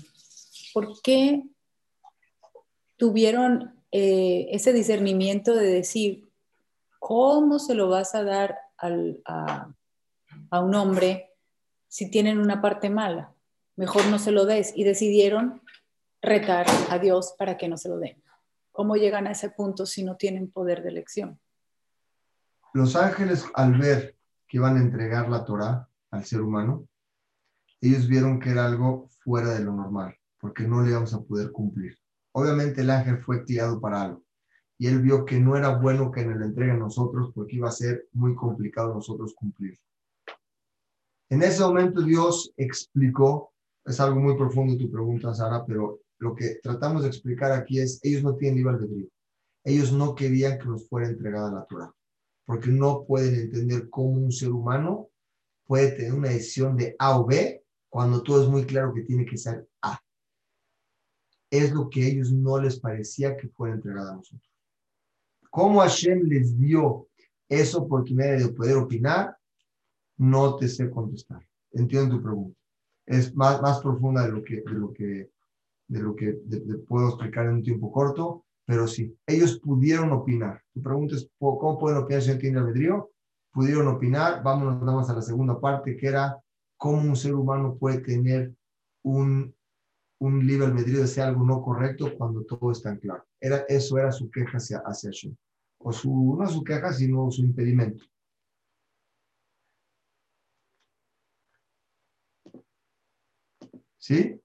[0.73, 1.43] ¿por qué
[2.97, 6.27] tuvieron ese discernimiento de decir,
[6.97, 9.67] ¿cómo se lo vas a dar a,
[10.61, 11.31] un hombre
[11.89, 13.33] si tienen una parte mala?
[13.75, 14.71] Mejor no se lo des.
[14.75, 15.61] Y decidieron
[16.21, 18.23] retar a Dios para que no se lo den.
[18.71, 21.39] ¿Cómo llegan a ese punto si no tienen poder de elección?
[22.71, 24.15] Los ángeles, al ver
[24.47, 26.87] que iban a entregar la Torah al ser humano,
[27.81, 31.51] ellos vieron que era algo fuera de lo normal, porque no le íbamos a poder
[31.51, 31.97] cumplir.
[32.33, 34.23] Obviamente el ángel fue criado para algo,
[34.77, 37.71] y él vio que no era bueno que nos lo entreguen nosotros, porque iba a
[37.71, 39.77] ser muy complicado nosotros cumplir.
[41.29, 43.51] En ese momento Dios explicó,
[43.83, 47.99] es algo muy profundo tu pregunta, Sara, pero lo que tratamos de explicar aquí es,
[48.03, 49.07] ellos no tienen libre albedrío.
[49.65, 51.91] Ellos no querían que nos fuera entregada la Torah,
[52.45, 55.09] porque no pueden entender cómo un ser humano
[55.65, 59.25] puede tener una decisión de A o B cuando todo es muy claro que tiene
[59.25, 59.99] que ser A.
[61.49, 64.51] Es lo que a ellos no les parecía que fuera entregada a nosotros.
[65.49, 67.07] ¿Cómo Hashem les dio
[67.47, 69.37] esa oportunidad de poder opinar?
[70.17, 71.47] No te sé contestar.
[71.71, 72.59] Entiendo tu pregunta.
[73.05, 75.29] Es más, más profunda de lo que, de lo que
[75.87, 76.33] de lo que
[76.87, 80.61] puedo explicar en un tiempo corto, pero sí, ellos pudieron opinar.
[80.73, 83.11] Tu pregunta es, ¿cómo pueden opinar si no tienen albedrío?
[83.53, 86.41] Pudieron opinar, vámonos nada más a la segunda parte, que era
[86.75, 88.53] cómo un ser humano puede tener
[89.03, 89.55] un,
[90.19, 93.25] un libre albedrío de ser algo no correcto cuando todo está en claro.
[93.39, 95.35] Era, eso era su queja hacia, hacia Hashem.
[95.77, 98.03] O su, no su queja, sino su impedimento.
[103.97, 104.43] ¿Sí?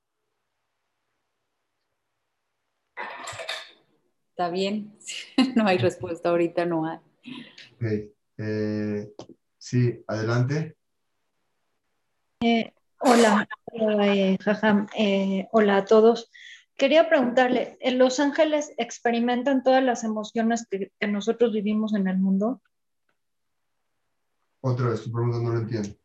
[4.38, 4.96] está bien.
[5.56, 8.12] no hay respuesta ahorita, no hay.
[8.38, 9.12] Eh,
[9.58, 10.76] sí, adelante.
[12.40, 13.48] Eh, hola,
[14.96, 16.30] eh, hola a todos.
[16.76, 22.62] Quería preguntarle, ¿los ángeles experimentan todas las emociones que, nosotros vivimos en el mundo?
[24.60, 25.96] Otra vez, tu pregunta no lo entiendo.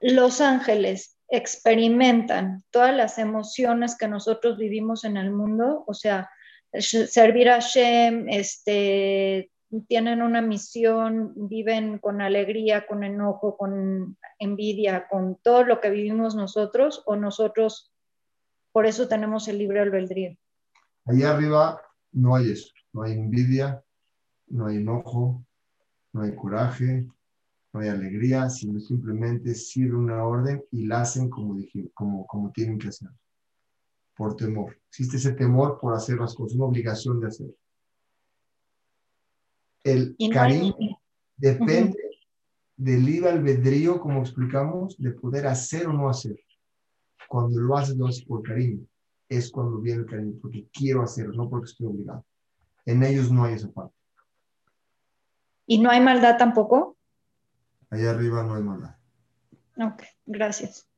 [0.00, 6.28] Los ángeles experimentan todas las emociones que nosotros vivimos en el mundo, o sea,
[6.72, 9.50] servir a Shem, este,
[9.86, 16.34] tienen una misión, viven con alegría, con enojo, con envidia, con todo lo que vivimos
[16.34, 17.92] nosotros, o nosotros
[18.72, 20.36] por eso tenemos el libre albedrío.
[21.04, 21.80] Allá arriba
[22.12, 23.82] no hay eso, no hay envidia,
[24.46, 25.44] no hay enojo,
[26.12, 27.06] no hay coraje,
[27.72, 31.56] no hay alegría, sino simplemente sirve una orden y la hacen como,
[31.94, 33.10] como, como tienen que hacer
[34.16, 34.76] por temor.
[34.88, 37.54] Existe ese temor por hacer las cosas, una obligación de hacer.
[39.88, 40.76] El cariño
[41.36, 41.98] depende
[42.76, 46.38] del libre albedrío, como explicamos, de poder hacer o no hacer.
[47.26, 48.86] Cuando lo haces, lo haces por cariño.
[49.28, 52.24] Es cuando viene el cariño, porque quiero hacerlo, no porque estoy obligado.
[52.84, 53.94] En ellos no hay esa parte.
[55.66, 56.96] ¿Y no hay maldad tampoco?
[57.90, 58.96] Allá arriba no hay maldad.
[59.76, 60.88] Ok, gracias.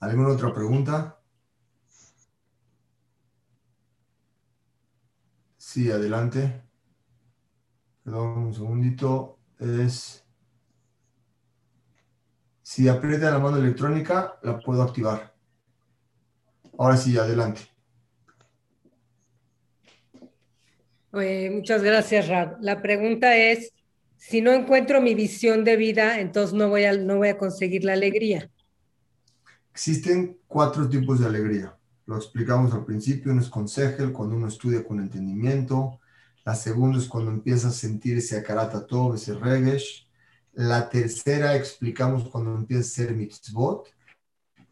[0.00, 1.20] ¿Alguna otra pregunta?
[5.56, 6.67] Sí, adelante.
[8.08, 9.38] Perdón, un segundito.
[9.58, 10.24] Es.
[12.62, 15.34] Si aprieta la mano electrónica, la puedo activar.
[16.78, 17.60] Ahora sí, adelante.
[21.12, 22.56] muchas gracias, Rad.
[22.62, 23.74] La pregunta es,
[24.16, 27.84] si no encuentro mi visión de vida, entonces no voy a, no voy a conseguir
[27.84, 28.50] la alegría.
[29.70, 31.76] Existen cuatro tipos de alegría.
[32.06, 36.00] Lo explicamos al principio, uno es con Segel, cuando uno estudia con entendimiento.
[36.48, 38.42] La segunda es cuando empieza a sentir ese
[38.88, 40.08] todo, ese regesh.
[40.54, 43.86] La tercera explicamos cuando empieza a ser mitzvot.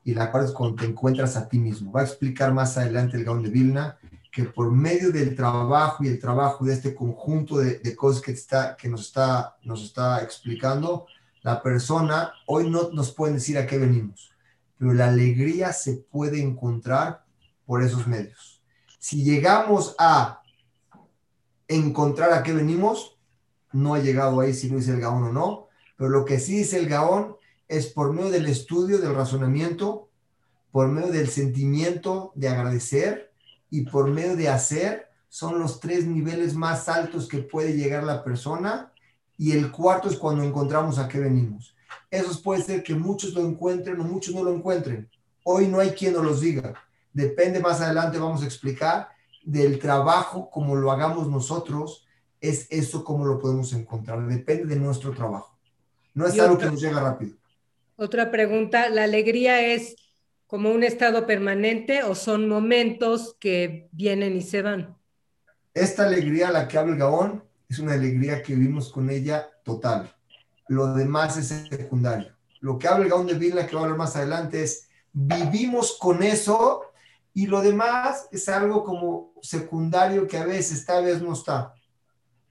[0.02, 1.92] Y la cuarta es cuando te encuentras a ti mismo.
[1.92, 3.98] Va a explicar más adelante el Gaon de Vilna
[4.32, 8.74] que por medio del trabajo y el trabajo de este conjunto de, cosas que, está,
[8.74, 11.06] que nos, está, nos está explicando,
[11.42, 14.30] la persona, hoy no nos pueden decir a qué venimos,
[14.78, 17.22] pero la alegría se puede encontrar
[17.66, 18.62] por esos medios.
[18.98, 20.40] Si llegamos a
[21.68, 23.16] encontrar a qué venimos,
[23.72, 26.58] no ha llegado ahí si no dice el Gaón o no, pero lo que sí
[26.58, 27.36] dice el Gaón
[27.68, 30.08] es por medio del estudio, del razonamiento,
[30.70, 33.32] por medio del sentimiento de agradecer
[33.70, 38.22] y por medio de hacer son los tres niveles más altos que puede llegar la
[38.22, 38.92] persona
[39.36, 41.74] y el cuarto es cuando encontramos a qué venimos.
[42.10, 45.10] Esos puede ser que muchos lo encuentren o muchos no lo encuentren.
[45.44, 46.74] Hoy no hay quien nos los diga.
[47.12, 49.08] Depende más adelante, vamos a explicar
[49.46, 52.06] del trabajo como lo hagamos nosotros,
[52.40, 54.26] es eso como lo podemos encontrar.
[54.26, 55.56] Depende de nuestro trabajo.
[56.12, 57.36] No es algo que nos llega rápido.
[57.96, 59.96] Otra pregunta, ¿la alegría es
[60.46, 64.96] como un estado permanente o son momentos que vienen y se van?
[65.72, 70.12] Esta alegría, la que habla el Gaón, es una alegría que vivimos con ella total.
[70.68, 72.34] Lo demás es secundario.
[72.60, 75.96] Lo que habla el Gaón de Vilna, que va a hablar más adelante, es vivimos
[75.98, 76.82] con eso
[77.36, 81.74] y lo demás es algo como secundario que a veces a veces no está.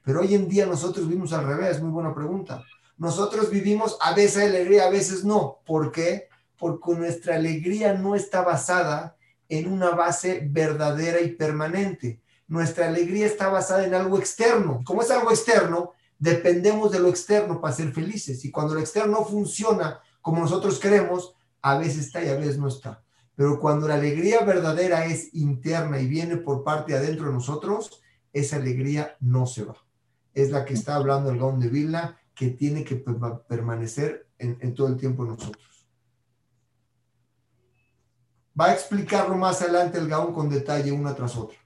[0.04, 2.64] Pero hoy en día nosotros vivimos al revés, muy buena pregunta.
[2.98, 5.60] Nosotros vivimos a veces alegría, a veces no.
[5.66, 6.30] ¿Por qué?
[6.58, 9.18] porque nuestra alegría no está basada
[9.50, 12.22] en una base verdadera y permanente.
[12.48, 14.82] Nuestra alegría está basada en algo externo.
[14.86, 18.46] Como es algo externo, dependemos de lo externo para ser felices.
[18.46, 22.58] Y cuando lo externo no funciona como nosotros queremos, a veces está y a veces
[22.58, 23.04] no está.
[23.36, 28.02] Pero cuando la alegría verdadera es interna y viene por parte de adentro de nosotros,
[28.32, 29.76] esa alegría no se va.
[30.34, 34.74] Es la que está hablando el Gaón de Vilna, que tiene que permanecer en, en
[34.74, 35.88] todo el tiempo en nosotros.
[38.60, 41.58] Va a explicarlo más adelante el Gaón con detalle una tras otra.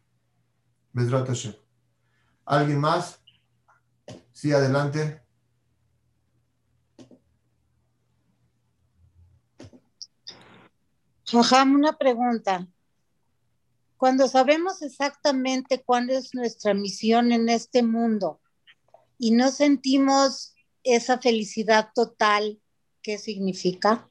[2.45, 3.21] ¿Alguien más?
[4.31, 5.21] Sí, adelante.
[11.31, 12.67] Jajam, una pregunta.
[13.97, 18.39] Cuando sabemos exactamente cuál es nuestra misión en este mundo
[19.17, 22.59] y no sentimos esa felicidad total,
[23.03, 24.07] ¿qué significa?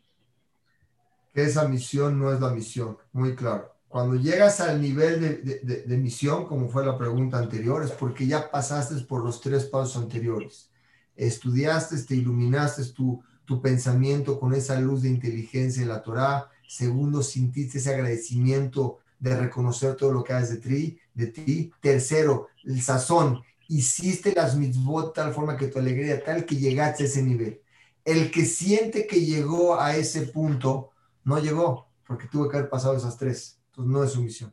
[1.35, 3.73] esa misión no es la misión, muy claro.
[3.89, 8.97] Cuando llegas al nivel de, misión, como fue la pregunta anterior, es porque ya pasaste
[9.03, 10.69] por los tres pasos anteriores.
[11.17, 16.51] Estudiaste, te iluminaste tu, tu pensamiento con esa luz de inteligencia de la Torah.
[16.69, 21.01] Segundo, sintiste ese agradecimiento de reconocer todo lo que haces de ti.
[21.15, 21.73] De ti.
[21.81, 23.43] Tercero, el sazón.
[23.69, 27.63] Hiciste las mitzvot tal forma que tu alegría, tal que llegaste a ese nivel.
[28.05, 30.91] El que siente que llegó a ese punto,
[31.25, 33.59] no llegó porque tuvo que haber pasado esas tres.
[33.71, 34.53] Entonces no es su misión.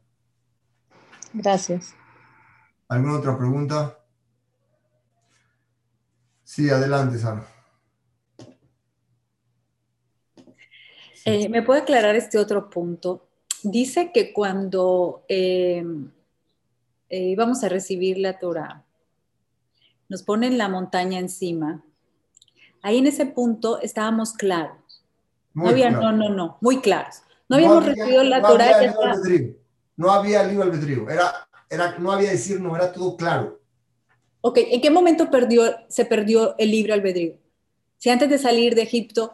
[1.34, 1.94] Gracias.
[2.88, 4.00] ¿Alguna otra pregunta?
[6.46, 7.46] Sí, adelante, Sara.
[11.26, 13.28] Eh, ¿Me puede aclarar este otro punto?
[13.64, 15.84] Dice que cuando eh,
[17.10, 18.86] eh, íbamos a recibir la Torah,
[20.08, 21.84] nos ponen la montaña encima.
[22.82, 24.86] Ahí en ese punto estábamos claros
[25.56, 27.22] no había, no, no, no, muy claros.
[27.48, 28.76] No habíamos recibido la no Torah.
[28.76, 28.94] Había
[29.98, 33.62] no había libre albedrío, era, era, no había decir, no, era todo claro.
[34.42, 37.38] Ok, ¿en qué momento perdió, se perdió el libre albedrío?
[37.98, 39.34] Si antes de salir de Egipto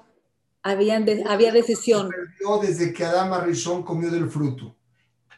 [0.63, 2.09] habían había decisión.
[2.09, 4.75] Se desde que Adán Rishon comió del fruto.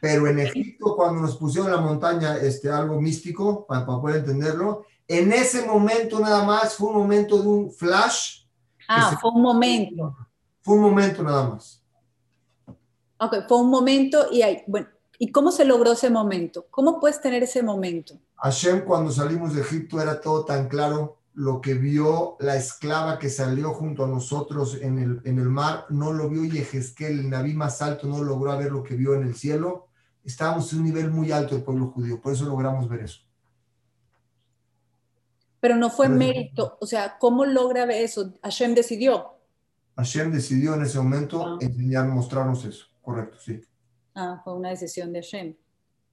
[0.00, 4.16] Pero en Egipto, cuando nos pusieron en la montaña este, algo místico, para, para poder
[4.16, 8.44] entenderlo, en ese momento nada más fue un momento de un flash.
[8.88, 10.14] Ah, fue un momento.
[10.60, 11.82] Fue un momento nada más.
[13.18, 14.88] Ok, fue un momento y hay, bueno,
[15.18, 16.66] ¿y cómo se logró ese momento?
[16.70, 18.18] ¿Cómo puedes tener ese momento?
[18.36, 23.28] Hashem cuando salimos de Egipto era todo tan claro, lo que vio la esclava que
[23.28, 27.30] salió junto a nosotros en el, en el mar, no lo vio y Ezequiel, el
[27.30, 29.88] naví más alto, no logró ver lo que vio en el cielo.
[30.24, 33.20] Estábamos en un nivel muy alto del pueblo judío, por eso logramos ver eso.
[35.60, 38.34] Pero no fue mérito, o sea, ¿cómo logra ver eso?
[38.42, 39.32] Hashem decidió.
[39.96, 41.58] Hashem decidió en ese momento ah.
[41.60, 42.86] enseñar, mostrarnos eso.
[43.02, 43.60] Correcto, sí.
[44.14, 45.56] Ah, fue una decisión de Hashem.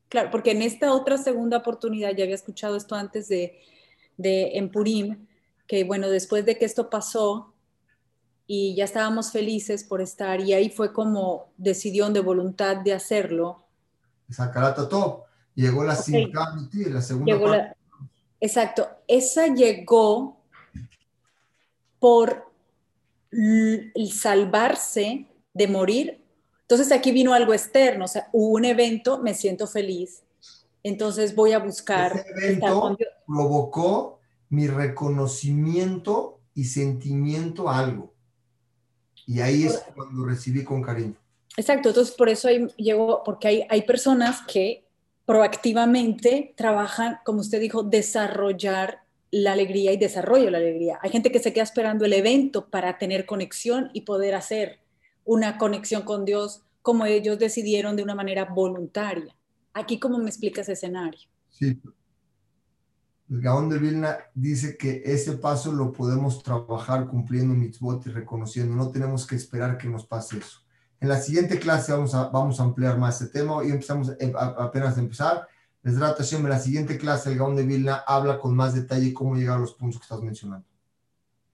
[0.09, 3.59] Claro, porque en esta otra segunda oportunidad, ya había escuchado esto antes de,
[4.21, 5.27] de en Purim,
[5.67, 7.53] que bueno, después de que esto pasó
[8.45, 13.65] y ya estábamos felices por estar y ahí fue como decisión de voluntad de hacerlo.
[14.89, 15.25] Todo.
[15.55, 16.31] Llegó la okay.
[16.89, 17.57] la segunda llegó parte.
[17.67, 17.77] La,
[18.39, 20.41] exacto, esa llegó
[21.99, 22.51] por
[23.31, 26.23] el salvarse de morir.
[26.61, 30.23] Entonces aquí vino algo externo, o sea, hubo un evento, me siento feliz,
[30.83, 32.25] entonces voy a buscar.
[32.35, 32.97] Ese evento
[33.31, 38.13] provocó mi reconocimiento y sentimiento a algo.
[39.25, 41.15] Y ahí es cuando recibí con cariño.
[41.55, 44.85] Exacto, entonces por eso ahí llegó, porque hay, hay personas que
[45.25, 50.99] proactivamente trabajan, como usted dijo, desarrollar la alegría y desarrollo la alegría.
[51.01, 54.79] Hay gente que se queda esperando el evento para tener conexión y poder hacer
[55.23, 59.33] una conexión con Dios como ellos decidieron de una manera voluntaria.
[59.73, 61.21] Aquí, ¿cómo me explica ese escenario?
[61.49, 61.79] Sí.
[63.31, 68.75] El Gaón de Vilna dice que ese paso lo podemos trabajar cumpliendo mitzvot y reconociendo.
[68.75, 70.59] No tenemos que esperar que nos pase eso.
[70.99, 73.63] En la siguiente clase vamos a, vamos a ampliar más este tema.
[73.63, 75.47] y empezamos eh, apenas a empezar.
[75.81, 79.55] Les en la siguiente clase el Gaón de Vilna habla con más detalle cómo llegar
[79.55, 80.67] a los puntos que estás mencionando.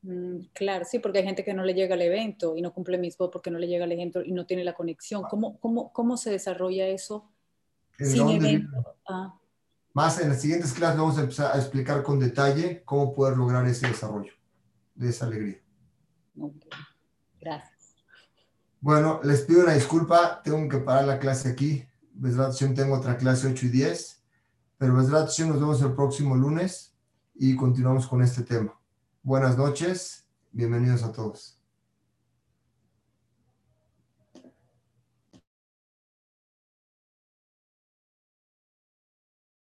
[0.01, 2.97] Mm, claro, sí, porque hay gente que no le llega al evento y no cumple
[2.97, 5.21] mitzvot porque no le llega al evento y no tiene la conexión.
[5.29, 7.29] ¿Cómo, cómo, cómo se desarrolla eso?
[9.07, 9.37] Ah.
[9.97, 13.65] Más en las siguientes clases vamos a empezar a explicar con detalle cómo poder lograr
[13.65, 14.31] ese desarrollo
[14.93, 15.59] de esa alegría.
[17.41, 17.95] Gracias.
[18.79, 21.83] Bueno, les pido una disculpa, tengo que parar la clase aquí.
[22.75, 24.23] tengo otra clase 8 y 10,
[24.77, 24.93] pero
[25.47, 26.93] nos vemos el próximo lunes
[27.33, 28.79] y continuamos con este tema.
[29.23, 31.56] Buenas noches, bienvenidos a todos.